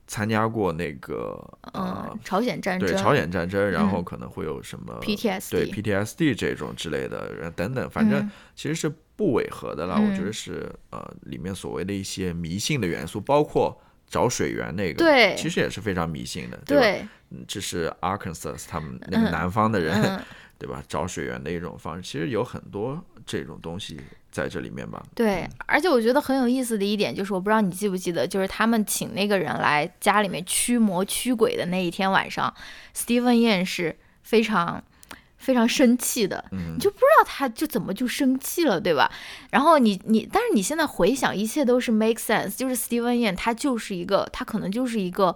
[0.08, 1.40] 参加过那个
[1.74, 9.96] 呃朝鲜战争，对朝鲜战争，然后可能会有什么 PTSD，对 PTSD 这种之类的等等，反正其实是不违和的啦。
[9.96, 17.08] 我觉得是呃里面所谓的一些迷信的元素，包括找水源那个，对，其实也是非常迷信的，对
[17.48, 20.22] 这是 Arkansas 他们那个南方的人，
[20.58, 20.84] 对吧？
[20.88, 24.00] 找水源的一种方式，其实有很多这种东西。
[24.34, 32.52] 在这里面吧，对，而且我觉得很有意思的一点就是，我不知道你记不记得，就是他们请那个人来家里面驱魔驱鬼的那一天晚上
[32.96, 34.84] ，Steven Yan 是非常
[35.38, 39.12] 非常生气的，你就不知道他就怎么就生气了，对吧？
[39.52, 45.36] 然后你你，但是你现在回想，一切都是 make sense，就是 Steven Yan 他就是一个，他可能就是一个，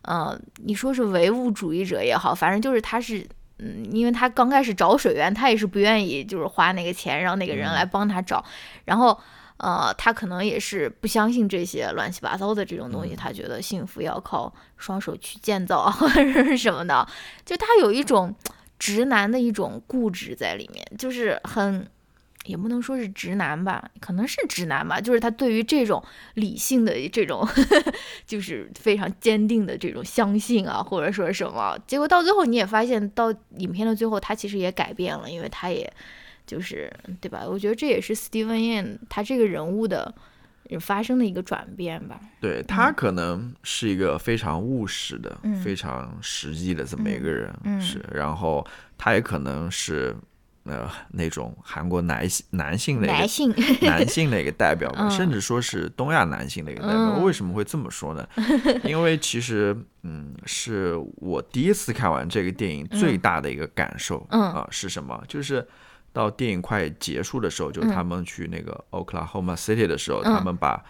[0.00, 3.28] 呃，你说是唯物主义者也好，反正就是他是。
[3.58, 8.44] 嗯，因为他刚开始找水源，他也是不愿意，就是花那个钱让那个人来帮他找。
[8.84, 9.18] 然后，
[9.58, 17.06] 呃，他可能也是不相信这些乱七八糟的这种东西，他觉得幸福要靠双手去建造 或者是什么的。
[17.44, 18.34] 就他有一种
[18.78, 21.86] 直男的一种固执在里面，就是很。
[22.48, 26.02] 也不能说是直男吧，可能是直男吧，就是他对于这种
[26.34, 27.46] 理性的这种，
[28.26, 35.92] 就是非常坚定的这种相信啊，或者说什么，结果到最后你也发现，到影片的最后，他其实也改变了，因为他也
[36.46, 37.44] 就是对吧？
[37.46, 40.14] 我觉得这也是 Steven Yeun 他这个人物的
[40.80, 42.18] 发生的一个转变吧。
[42.40, 50.16] 对他可能是一个非常务实的、非常实际的这么一个人，是，然后他也可能是。
[50.68, 57.18] 呃，那种韩国男性男性的男性男性的一个代表 吧，甚至说是东亚男性的一个代表。
[57.18, 58.28] 为什么会这么说呢？
[58.84, 65.18] 因为其实，嗯，是我第一次看完这个电影最大的一个感受啊是什么？
[65.26, 65.66] 就是
[66.12, 70.84] 到电影快结束的时候，就他们去那个 Oklahoma City 的时候，他们把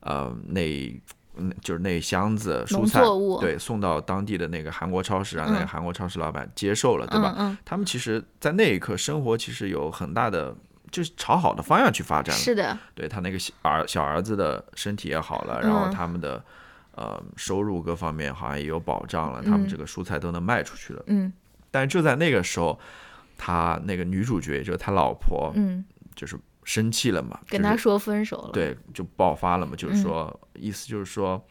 [0.00, 1.00] 呃那。
[1.36, 3.00] 嗯，就是那箱子蔬菜，
[3.40, 7.56] 对，送到当地的那个韩国超市，让那个韩国超市老板接受了，对吧？
[7.64, 10.54] 他们其实，在那一刻，生活其实有很大的，
[10.90, 12.40] 就是朝好的方向去发展了。
[12.40, 16.42] 是的，对他那个小儿小儿子的身体也好了，然后他们的
[16.94, 21.02] 呃收入各方面好像也有保障了，他们这个蔬菜都能卖出去了。
[21.06, 21.32] 嗯，
[21.70, 22.78] 但就在那个时候，
[23.36, 31.44] 他那个女主角，也就是他老婆，嗯，就是生气了嘛，跟他说分手了。，对，就爆发了嘛，就是嗯说，意思就是说，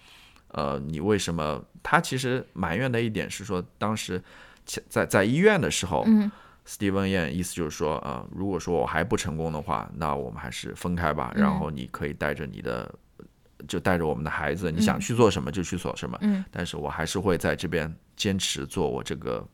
[0.50, 1.64] 呃，你为什么？
[1.82, 4.22] 他其实埋怨的一点是说，当时
[4.66, 6.32] 其在在医院的时候，嗯
[6.66, 12.94] 斯蒂文燕意思就是说，呃，如果说我还不成功的话，那我们还是分开吧，然嗯后你可以带着你的。
[13.66, 19.48] 就带着我们的孩子，你想去做什么就去做什么，嗯但是我还是会在这边坚持做我这个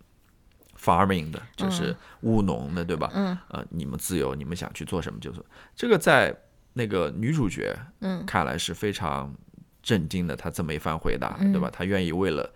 [0.80, 3.12] farming 的，就是务农的，对吧？
[3.14, 5.46] 嗯呃，你们自由，你们想去做什么就做。
[5.76, 6.36] 这个在
[6.74, 9.34] 那个女主角嗯看来是非常
[9.84, 11.70] 震惊的，她这么一番回答，嗯对吧？
[11.72, 12.50] 她愿意为了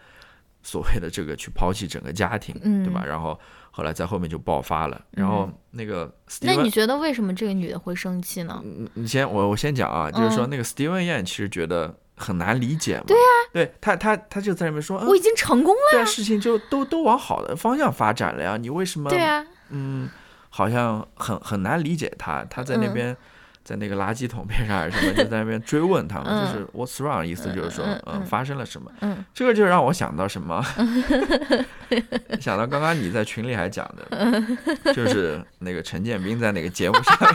[0.61, 3.03] 所谓的这个去抛弃整个家庭，嗯对吧？
[3.05, 3.37] 然后
[3.71, 6.09] 后来在后面就爆发了，然后那个
[6.41, 8.61] 那你，觉得为什么这个女的会生气呢？
[8.63, 15.81] 你你先我我先讲啊，就是说嗯那个斯蒂文燕其实觉得很难理解嘛，对呀、对他他他就在那边说，嗯我已经成功了。
[15.91, 20.09] 对啊，事情就都都往好的方向发展了呀，你为什么对啊，嗯，
[20.49, 23.17] 好像很很难理解他，他在那嗯边、
[23.63, 27.23] 在那个垃圾桶边上还是什么， 就在那边追问他们，嗯就是 What's wrong？
[27.25, 28.91] 意思就是说，嗯发生了什么？
[29.01, 30.63] 嗯这个就让我想到什么？
[32.39, 34.41] 想到刚刚你在群里还讲的，
[34.93, 37.29] 就是那个陈建斌在那个节目上面，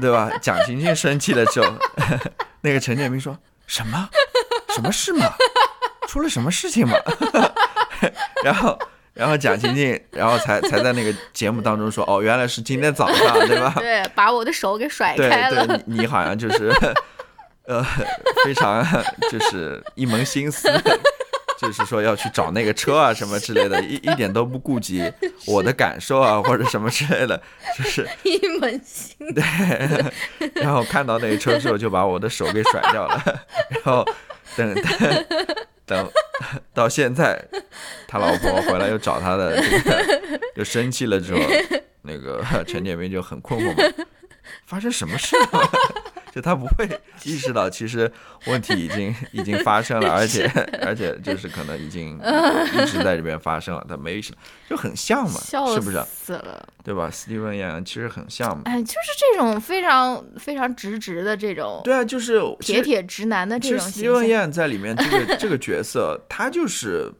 [0.00, 0.30] 对吧？
[0.40, 1.72] 蒋勤勤生气的时候，
[2.62, 4.08] 那个陈建斌说什么？
[4.74, 5.32] 什么事嘛？
[6.08, 6.96] 出了什么事情嘛？
[8.44, 8.78] 然后。
[9.12, 13.74] 然后蒋勤勤，然后才才在那个节目当中说，哦，原来是今天早上，对吧？
[13.76, 15.66] 对，把我的手给甩对开了。
[15.66, 16.72] 对，你你好像就是，
[17.66, 17.84] 呃，
[18.44, 18.86] 非常
[19.30, 20.70] 就是一门心思，
[21.60, 25.12] 就是说要去找那个车啊什么之类的，一一点都不顾及
[25.46, 27.40] 我的感受啊或者什么之类的，
[27.76, 33.22] 就是 一门心对， 然后看到那个车之后就把我的手给甩掉了，
[33.70, 34.04] 然后
[34.56, 35.24] 等 等
[35.84, 36.10] 等
[36.72, 37.38] 到现在，
[38.08, 41.40] 他老婆回来又找他的这个，又生气了之后，
[42.02, 44.04] 那个陈建斌就很困惑嘛，
[44.66, 45.70] 发生什么事了？
[46.34, 46.88] 就他不会
[47.24, 48.10] 意识到，其实
[48.46, 50.46] 问题已经已经发生了，而且
[50.82, 52.18] 而且就是可能已经
[52.72, 54.32] 一直在这边发生了，他没意识，
[54.68, 56.02] 就很像嘛，是不是？
[56.04, 56.68] 死了。
[56.82, 57.10] 对吧？
[57.10, 58.62] 斯蒂文演其实很像嘛。
[58.64, 64.40] 哎，就是这种非常非常直直的这种对啊，就是铁铁直男的这种实斯蒂文形象。
[64.40, 67.12] 燕在里面这个这个角色，他就是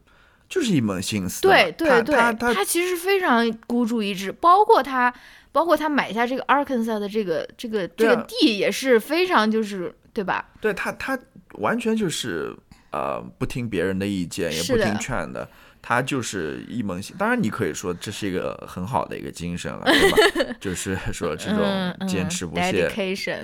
[0.50, 1.40] 就是一门心思。
[1.40, 5.14] 对对对，他他他其实非常孤注一掷，包括他，
[5.52, 10.46] 包括他买下这个 Arkansas 的这个这个这个地也是非常就是对吧？
[10.60, 11.18] 对他他
[11.52, 12.54] 完全就是
[12.90, 15.48] 呃不听别人的意见，也不听劝的。
[15.82, 20.10] 他就是一门心，当然你可以说这是一个很好的一个精神了，对
[20.44, 20.54] 吧？
[20.60, 22.72] 就是说这嗯种嗯坚持不懈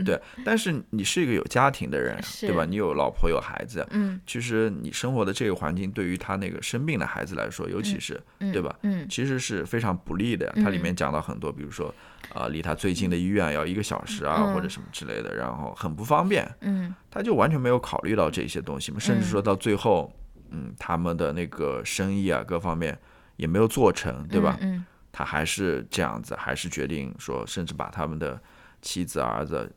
[0.04, 0.20] 对。
[0.44, 2.64] 但是你是一个有家庭的人，对吧？
[2.64, 8.76] 你有老婆有孩子，嗯其实你生活的这个环境对于他那个生病的孩子来说，尤其是、嗯对吧？
[8.82, 10.52] 嗯其实是非常不利的。
[10.56, 11.92] 它里面讲到很多，比如说，
[12.34, 16.46] 呃，离他最近的医院要一个小时啊，嗯或者什么之类的，然后很不方便。
[16.60, 20.12] 嗯他就完全没有考虑到这些东西嘛，甚至说到最后，
[20.50, 22.98] 嗯，他们的那个生意啊，各方面
[23.36, 24.56] 也没有做成，对吧？
[24.60, 28.38] 嗯他还是这样子，还是决定说，甚至把他们的
[28.82, 29.72] 妻子、儿子、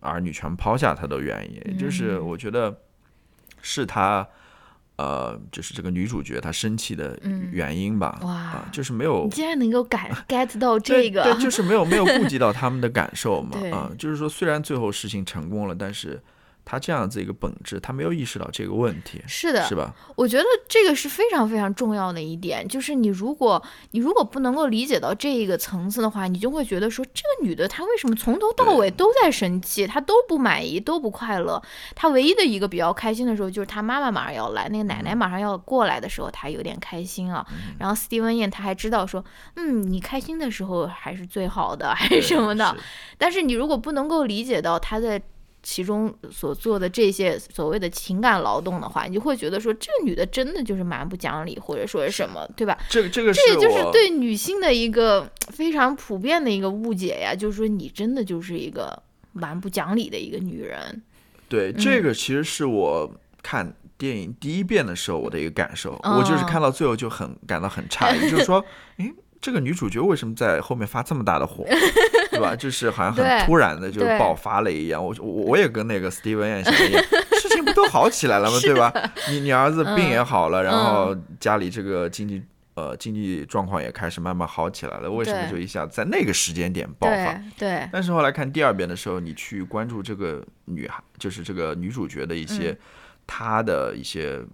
[0.00, 1.58] 儿女全抛下，他都愿意。
[1.64, 2.80] 嗯就是我觉得
[3.62, 4.28] 是他，
[4.96, 8.20] 呃，就是这个女主角她生气的嗯原因吧。
[8.24, 13.56] 哇啊，就是没有你竟然能够感 get 到这个，对，就是没有没有顾及到他们的感受嘛。
[13.58, 16.22] 对啊，就是说虽然最后事情成功了，但是
[16.64, 19.94] 他这样子一个本质，他没有意识到这个问题，是的，是吧？
[20.16, 31.62] 我觉得这个是非常非常重要的一点，就是你如果你如果不能够理解到这一个层次的话，你就会觉得说这个女的她为什么从头到尾都在生气，她都不满意，都不快乐。
[31.94, 37.46] 她唯一的一个比较开心的时候，就是她妈妈马上要来，那个奶奶马上要过来的时候，她有点开心啊。
[37.78, 39.22] 然后斯蒂文燕她还知道说，
[39.56, 42.76] 嗯，你开心的时候还是最好的，还是什么的。
[43.18, 45.20] 但是你如果不能够理解到她在
[45.64, 52.78] 其中所做的这些所谓的情感劳动的话，你就会觉得说这个女的真的就是蛮不讲理，或者说是什么，对吧？
[52.90, 61.02] 这个这个是这也就是对女性的一个非常普遍的一个误解呀，就是说你真的就是一个蛮不讲理的一个女人。
[61.48, 63.10] 对嗯这个其实是我
[63.42, 68.64] 看电影第一遍的时候我的一个感受，我就是哦看到最后就很感到很诧异，就是说，
[68.98, 69.12] 诶，
[69.44, 71.66] 这个女主角为什么在后面发这么大的火，
[72.32, 72.56] 对吧？
[72.56, 75.04] 就是好像很突然的就爆发了一样。
[75.04, 77.04] 我我我也跟那个 Steven 一样，
[77.38, 78.56] 事情不都好起来了吗？
[78.64, 78.90] 对吧？
[79.28, 82.42] 你你儿子病也好了，然后家里这个经济
[82.74, 87.34] 呃经济状况也开始慢慢好起来了，为什么就一下在那个时间点爆发？
[87.58, 92.78] 对对，但是后来看第二遍的时候，你去关注这个女孩，就是这个女主角的一些、嗯
[93.26, 94.46] 她的一些呃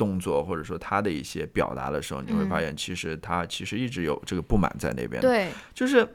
[0.00, 2.48] 动作或者说他的一些表达的时候，你会嗯。
[2.48, 6.08] 发现其实他其实一直有这个不满在那边，对，就是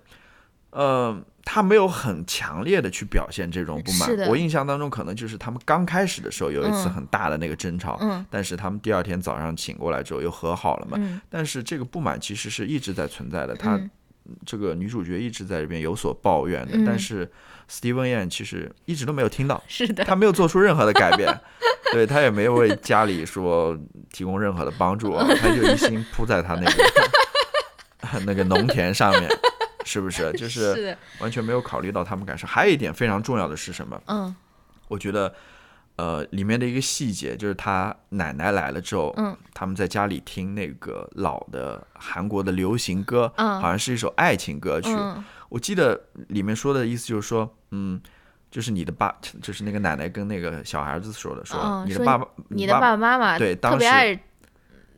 [0.72, 1.16] 呃
[1.46, 6.94] 他没有很强烈的去表现这种不满我印象当中可能就是他们刚开始的时候有一次嗯。
[6.96, 8.26] 很大的那个争吵，嗯。
[8.32, 10.98] 但是他们第二天早上醒过来之后又和好了嘛。
[11.00, 11.22] 嗯。
[11.30, 13.90] 但是这个不满其实是一直在存在的，他嗯。
[14.44, 16.84] 这个女主角一直在这边有所抱怨的，嗯。
[16.84, 17.32] 但是
[17.70, 21.30] Steven Yeun 其实一直都没有听到，是的，他没有做出任何的改变，
[21.96, 23.78] 对他也没有为家里说
[24.12, 29.30] 提供任何的帮助啊，他就一心扑在他那个那个农田上面，
[29.86, 30.32] 是不是？
[30.34, 32.46] 就是完全没有考虑到他们感受。
[32.46, 34.00] 还有一点非常重要的是什么？
[34.08, 34.36] 嗯
[34.88, 35.34] 我觉得，
[35.96, 44.90] 呃，里面的一个细节就是他奶奶来了之后，嗯他们在家里听那个老的韩国的流行歌，嗯好像是一首爱情歌曲。
[44.92, 48.02] 嗯我记得里面说的意思就是说，嗯，
[48.52, 54.20] 就是你的爸，就是那个奶奶跟那个小孩子说的，说、你的爸爸，你的爸爸爸妈妈对当时特别爱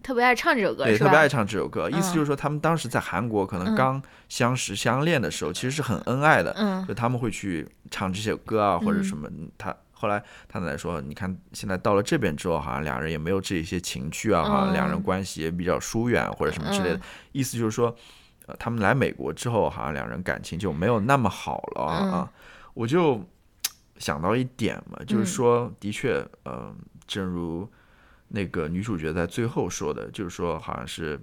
[0.03, 2.13] 特别爱唱这首歌，对特别爱唱这首歌，意思嗯。
[2.13, 3.75] 就是说他们当时在韩国可能嗯。
[3.75, 6.85] 刚相识相恋的时候，其实是很恩爱的，嗯。
[6.87, 9.03] 就他们会去唱这些歌啊或者嗯。
[9.03, 9.27] 什么。
[9.57, 15.01] 他后来他奶奶说，你看现在到了这边之后，好像两人也没有这些情趣啊，好像两人嗯。
[15.01, 17.01] 关系也比较疏远或者什么之类的嗯。
[17.31, 17.93] 意思就是说，
[18.45, 22.31] 呃，他们来美国之后，好像两人感情就没有那么好了啊。
[22.73, 23.27] 我就
[23.99, 25.25] 想到一点嘛，就是嗯。
[25.25, 26.73] 说，的确，呃，
[27.05, 27.67] 正如
[28.29, 31.19] 那个女主角在最后说的，就是说，好像是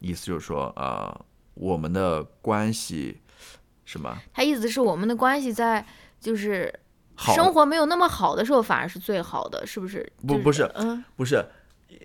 [0.00, 1.24] 意思就是说，呃，
[1.54, 3.20] 我们的关系
[3.84, 5.86] 什么他意思是我们的关系在
[6.18, 6.72] 就是
[7.14, 10.02] 好生活没有那么好的时候，反而是最好的，是不是？
[10.22, 11.04] 就不不是嗯。
[11.16, 11.44] 不是，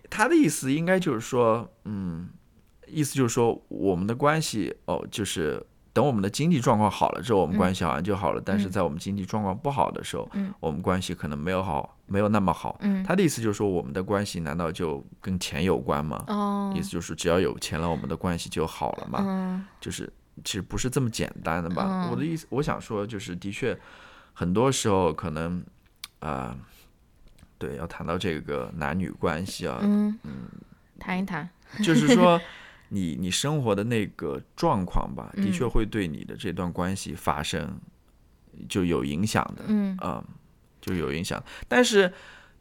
[0.10, 2.30] 他的意思应该就是说，嗯，
[2.88, 5.66] 意思就是说我们的关系哦，就是
[6.00, 8.42] 等我们的经济状况好了之后，我们嗯关系好像就好了。
[8.46, 12.78] 但是嗯在我们经济状况不好的时候，嗯我们关系可能没有好，没有那么好。
[12.80, 16.24] 嗯他的意思就是说，我们的关系难道就跟钱有关吗？
[16.28, 19.20] 哦意思就是只要有钱了，我们的关系就好了嘛？
[19.28, 20.10] 嗯就是
[20.46, 21.84] 其实不是这么简单的吧？
[21.86, 23.78] 嗯我的意思，我想说，就是的确，
[24.34, 25.62] 很多时候可能，
[26.20, 26.56] 啊、
[27.58, 30.18] 对，要谈到这个男女关系啊，嗯
[30.98, 31.50] 谈一谈，
[31.84, 32.40] 就是说，
[32.90, 37.80] 你你生活的那个状况吧，的确嗯会对你的这段关系发生
[38.68, 40.24] 就有影响的，嗯嗯，
[40.82, 41.42] 就有影响。
[41.68, 42.12] 但是，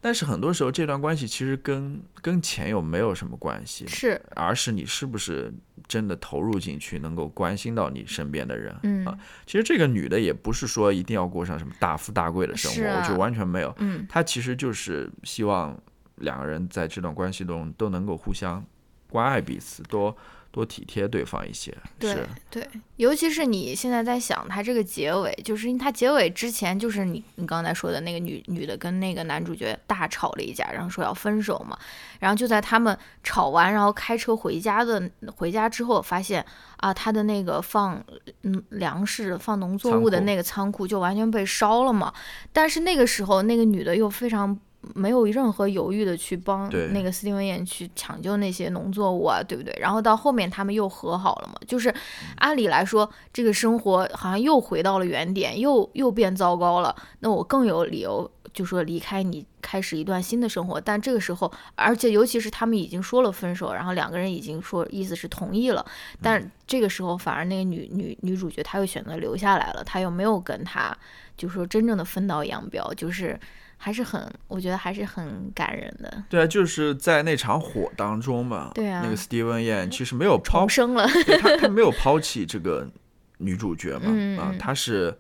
[0.01, 5.53] 但是很多时候这段关系其实跟跟钱又没有什么关系，是而是你是不是
[5.87, 8.75] 真的投入进去，能够关心到你身边的人。
[8.83, 13.75] 嗯啊其实这个女的也不是说一定要过上什么大富大贵的生活，是啊我觉得完全没有。
[13.79, 15.77] 嗯她其实就是希望
[16.17, 18.65] 两个人在这段关系中都能够互相
[19.11, 20.17] 关爱彼此，多
[20.51, 21.77] 多体贴对方一些。
[21.99, 22.17] 对，
[22.51, 31.79] 对，尤其是你现在在想他这个结尾，就是因为他结尾之前就是你你刚才说的那个女女的跟那个男主角大吵了一架，然后说要分手嘛，
[32.19, 36.45] 然后就在他们吵完，然后开车回家的回家之后，发现
[36.79, 38.03] 啊他的那个放
[38.43, 42.13] 嗯粮食放农作物的那个仓库就完全被烧了嘛，
[42.53, 44.59] 但是那个时候那个女的又非常。
[44.95, 49.77] 没有任何犹豫的去帮那个斯蒂文燕去抢救那些农作物啊，对不对？
[49.81, 51.93] 然后到后面他们又和好了嘛，就是
[52.37, 56.95] 按理来说，这个生活好像又回到了原点，又又变糟糕了。
[57.21, 60.81] 那我更有理由就说离开你，开始一段新的生活。
[60.81, 65.85] 但这个时候，而且尤其是他们已经说了分手，然后两个人已经说意思是同意了，
[66.23, 70.97] 但这个时候反而那个女女女主角她又选择留下来了，她又没有跟他
[71.37, 73.39] 就说真正的分道扬镳，就是
[73.81, 78.73] 还是很，我觉得还是很感人的，对啊，就是在那场火当中嘛。
[78.75, 81.09] 对啊那个 Steven Yeun 其实没有抛重生了。
[81.25, 82.87] 对他他没有抛弃这个
[83.39, 85.17] 女主角嘛，啊，嗯嗯他是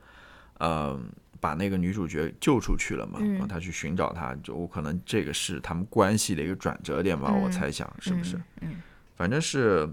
[0.58, 1.00] 呃
[1.40, 8.36] 把那个女主角救出去了嘛，嗯啊，他去寻找她，就我可能这个是他们关系的一个转折点吧，我嗯猜想是不是？
[8.36, 8.82] 嗯嗯
[9.16, 9.88] 反正是。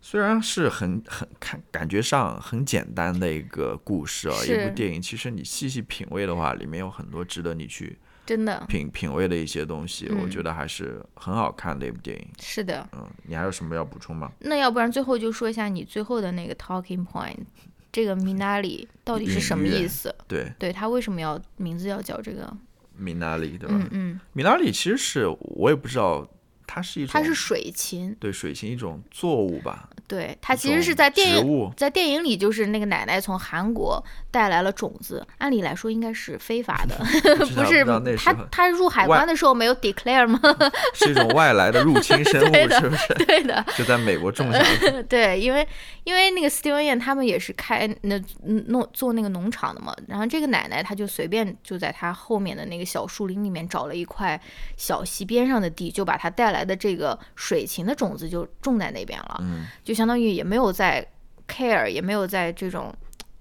[0.00, 12.28] 虽然是很很看感觉上很简单的一个故事啊，一部电影，其实你细细品味的话，里面有很多值得你去真的品品味的一些东西，我嗯觉得还是很好看的一部电影。
[12.40, 12.88] 是的。
[12.92, 14.30] 嗯，你还有什么要补充吗？
[14.40, 17.38] 那要不然最后就说一下你最后的那个 talking point，
[17.90, 20.14] 这个 Minari 到底是什么意思？
[20.26, 22.56] 对，对他为什么要名字要叫这个？
[22.96, 23.76] 米娜里对吧？
[23.78, 26.28] 嗯嗯米拉里其实是我也不知道
[26.70, 36.94] 它是一种它是水芹，对水芹一种作物吧，对，它其实是在电影，在电影里，就是那个奶奶从韩国带来了种子，按理来说应该是非法的，
[37.56, 40.38] 不是不知道那时她候她入海关的时候没有 declare 吗？
[40.92, 43.14] 是一种外来的入侵生物，是不是？
[43.24, 44.58] 对的，就在美国种下。
[44.90, 45.66] 的，对，因为
[46.04, 54.38] 因为那个 Steven Yeun 他们也是开那嗯弄做那个农场的嘛，然后这个奶奶她就随便就在她后面的那个小树林里面找了一块
[54.76, 61.06] 小溪边上的地，就把它带来的这个水芹的种子就种在那边了，嗯，就相当于也没有在
[61.46, 62.94] care，也没有在这种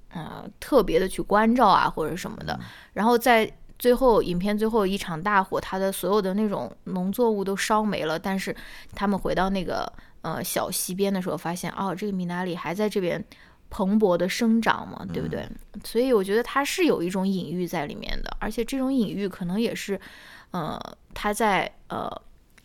[0.09, 2.59] 呃特别的去关照啊或者什么的，
[2.93, 3.51] 然后在。
[3.79, 8.17] 最后，影片最后一场大火，它的所有的那种农作物都烧没了。
[8.17, 8.55] 但是
[8.95, 9.87] 他们回到那个
[10.23, 13.23] 呃小溪边的时候，发现哦，这个米纳里还在这边
[13.69, 15.47] 蓬勃的生长嘛，对不对？
[15.83, 20.01] 所以我觉得它是有一种隐喻在里面的，而且这种隐喻可能也是，
[20.49, 20.81] 呃，
[21.13, 22.09] 他在呃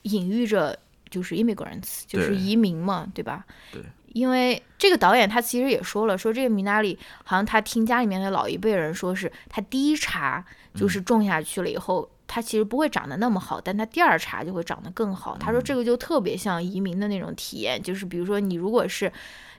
[0.03, 0.79] 隐喻着
[1.11, 3.45] 就是 immigrants，就是移民嘛，对吧？
[3.73, 3.83] 对。
[4.13, 10.45] 因为这个导演他其实也说了，说这个米纳里好像他听家里面的老一辈人说是他第一茬
[10.75, 15.39] 就是种下去了以后，它其实不会长得那么好，但它第二茬就会长得更好。
[15.39, 19.11] 他说这个就特别像移民的那种体验，就是比如说你如果是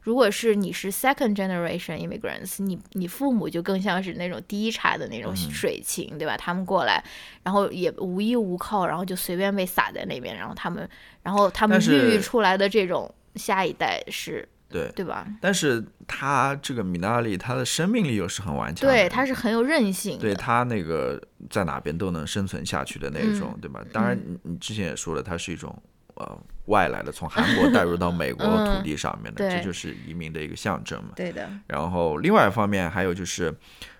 [0.04, 6.38] 如果是你是 second generation immigrants，你你父母就更像是那种第一茬的那种水情，对吧？
[6.38, 7.04] 他们过来，
[7.42, 10.88] 然后也无依无靠，然后就随便被撒在那边，然后他们
[11.22, 14.92] 然后他们孕育出来的这种下一代是对。
[14.96, 15.26] 对吧？
[15.40, 20.20] 但是他这个米纳里，他的生命力又是很顽强的，对，他是很有韧性。
[20.20, 23.82] 对他那个在哪边都能生存下去的那嗯种，对吧？
[23.94, 25.82] 当然，你你之前也说了，它是一种
[26.16, 28.78] 呃外来的，从韩国带入到美国 嗯。
[28.78, 29.58] 土地上面的，对。
[29.58, 31.02] 这就是移民的一个象征。
[31.04, 31.10] 嘛。
[31.16, 33.54] 对的，然后另外一方面还有就是，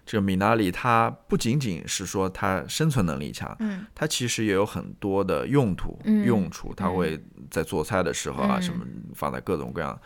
[0.06, 6.26] 这个米纳里它不仅仅是说它生存能力强，嗯，它其实也有很多的用途、嗯。
[6.26, 8.62] 用处，它会在做菜的时候啊，嗯。
[8.62, 10.00] 什么放在各种各样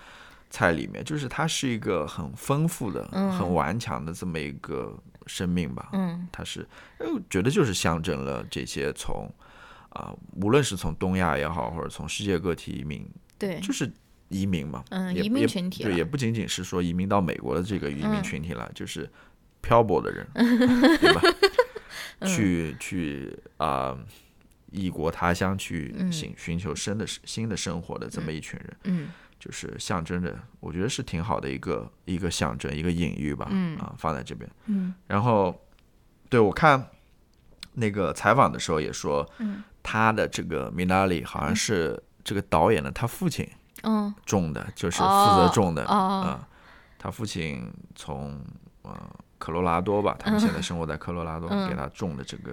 [0.50, 3.32] 菜里面，就是它是一个很丰富的、嗯。
[3.34, 4.98] 很顽强的这么一个
[5.28, 5.90] 生命吧。
[5.94, 6.28] 嗯。
[6.32, 6.68] 它是，
[7.00, 9.30] 呃我觉得就是象征了这些从
[9.90, 13.08] 啊、无论是从东亚也好，或者从世界各地移民，
[13.38, 13.92] 对，就是
[14.30, 18.24] 移民嘛，嗯移民也群体对，也不仅仅是说移民到美国的这个移民嗯。
[18.24, 19.10] 群体了，就是
[19.62, 20.28] 漂泊的人，
[21.00, 21.22] 对吧？
[22.28, 23.98] 去去啊、
[24.72, 26.12] 异国他乡去嗯。
[26.12, 29.10] 寻寻求新的新的生活的这么一群人，嗯。
[29.40, 34.50] 就是象征着，我觉得是挺好的一个一个象征，一个隐喻吧，嗯啊，放在这边。
[34.66, 34.94] 嗯。
[35.06, 35.56] 然后，
[36.28, 36.90] 对我看
[37.74, 43.50] 那个采访的时候也说，嗯他的这个米纳里好像是这个导演的他父亲
[43.84, 44.14] 嗯。
[44.26, 46.40] 种的，就是负哦责种的啊、哦。
[47.00, 48.38] 他父亲从
[48.82, 48.92] 呃
[49.38, 51.70] 科罗拉多吧，他们现在生活在科罗拉多，嗯。
[51.70, 52.52] 给他种的这个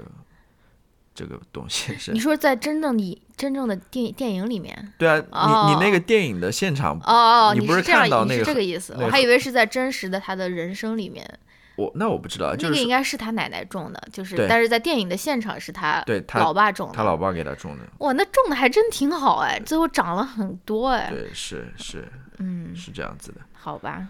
[1.12, 2.12] 这个东西是。
[2.12, 2.20] 你。
[2.20, 11.28] 说在真正的真正的电电影里面，对啊，哦你你那个电影的现场，哦，你不是看到那个这个意思，那个我还以为是在真实的他的人生里面，
[11.76, 22.06] 我那我不知道，那个就是应该是他奶奶种的，就是但是在电影的现场是他对他老爸种的，他老爸给他种的，哇，那种的还真挺好哎，最后长了很多哎，对，是是
[22.38, 23.40] 嗯，是这样子的。
[23.52, 24.06] 好吧，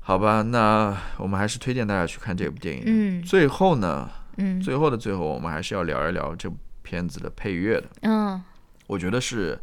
[0.00, 2.82] 好吧，那我们还是推荐大家去看这部电影。
[2.86, 7.88] 嗯最后呢，嗯最后的最后，我们还是要聊一聊这部片子的配乐的。
[8.02, 8.42] 嗯，
[8.86, 9.58] 我觉得是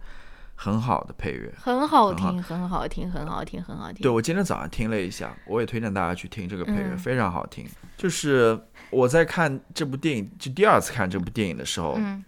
[0.63, 1.51] 很好的配乐。
[1.57, 2.87] 很好听，很好。
[2.87, 6.97] 听，很好听，很好听，对，我今天早上听了一下，我也推荐大家去听这个配乐，嗯。
[6.99, 7.67] 非常好听。
[7.97, 8.59] 就是
[8.91, 12.23] 我在看这部电影，就第二次看这部电影的时候，嗯。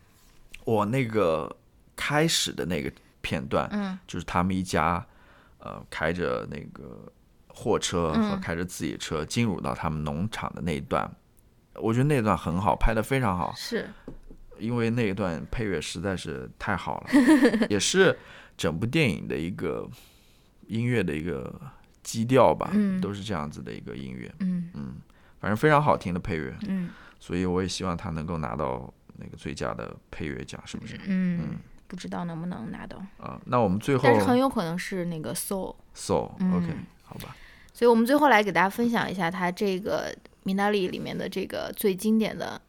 [0.66, 1.56] 我那个
[1.96, 4.00] 开始的那个片段，嗯。
[4.08, 5.06] 就是他们一家，
[5.60, 7.12] 呃，开着那个
[7.48, 11.08] 货车和嗯开着自己车进入到他们农场的那一段，
[11.76, 13.88] 我觉得那段很好，拍的非常好，是，
[14.64, 17.10] 因为那一段配乐实在是太好了，
[17.70, 18.18] 也是
[18.58, 19.88] 整部电影的一个
[20.68, 21.60] 音乐的一个
[22.02, 24.96] 基调吧，嗯都是这样子的一个音乐，嗯嗯
[25.40, 26.90] 反正非常好听的配乐，嗯
[27.20, 30.98] 所以我也希望他能够拿到那个最佳的配乐奖，是不是？
[31.08, 31.58] 嗯，
[31.88, 35.76] 不知道能不能拿到，啊，那我们最后但是很有可能是那个 Soul。
[35.94, 36.68] so 嗯 OK
[37.04, 37.36] 好吧，
[37.74, 42.60] 所以我们最后来给大家分享一下他这个米娜里里面的这个最经典的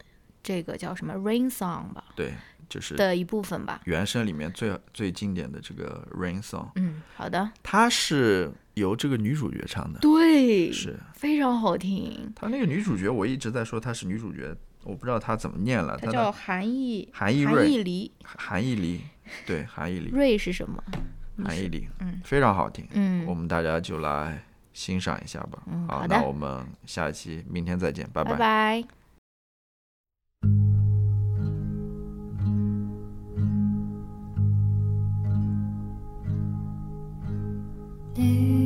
[0.44, 2.34] 这个叫什么 Rain Song 吧对，
[2.68, 3.80] 就是的一部分吧。
[3.84, 12.30] 原声里面最最经典的这个 Rain Song，嗯，好的，它是由这个女主角唱的，对，是非常好听。
[12.36, 19.00] 她那个女主角，我一直在说她是女主角，我不知道她怎么念了，她叫韩义韩义瑞韩义梨，韩义梨，
[19.46, 20.84] 对，韩义梨，瑞是什么？
[21.42, 25.58] 韩义梨，嗯非常好听，嗯，我们大家就来欣赏一下吧。
[25.64, 28.84] 好，嗯好的那我们下一期明天再见，拜拜拜。
[38.14, 38.63] 「day.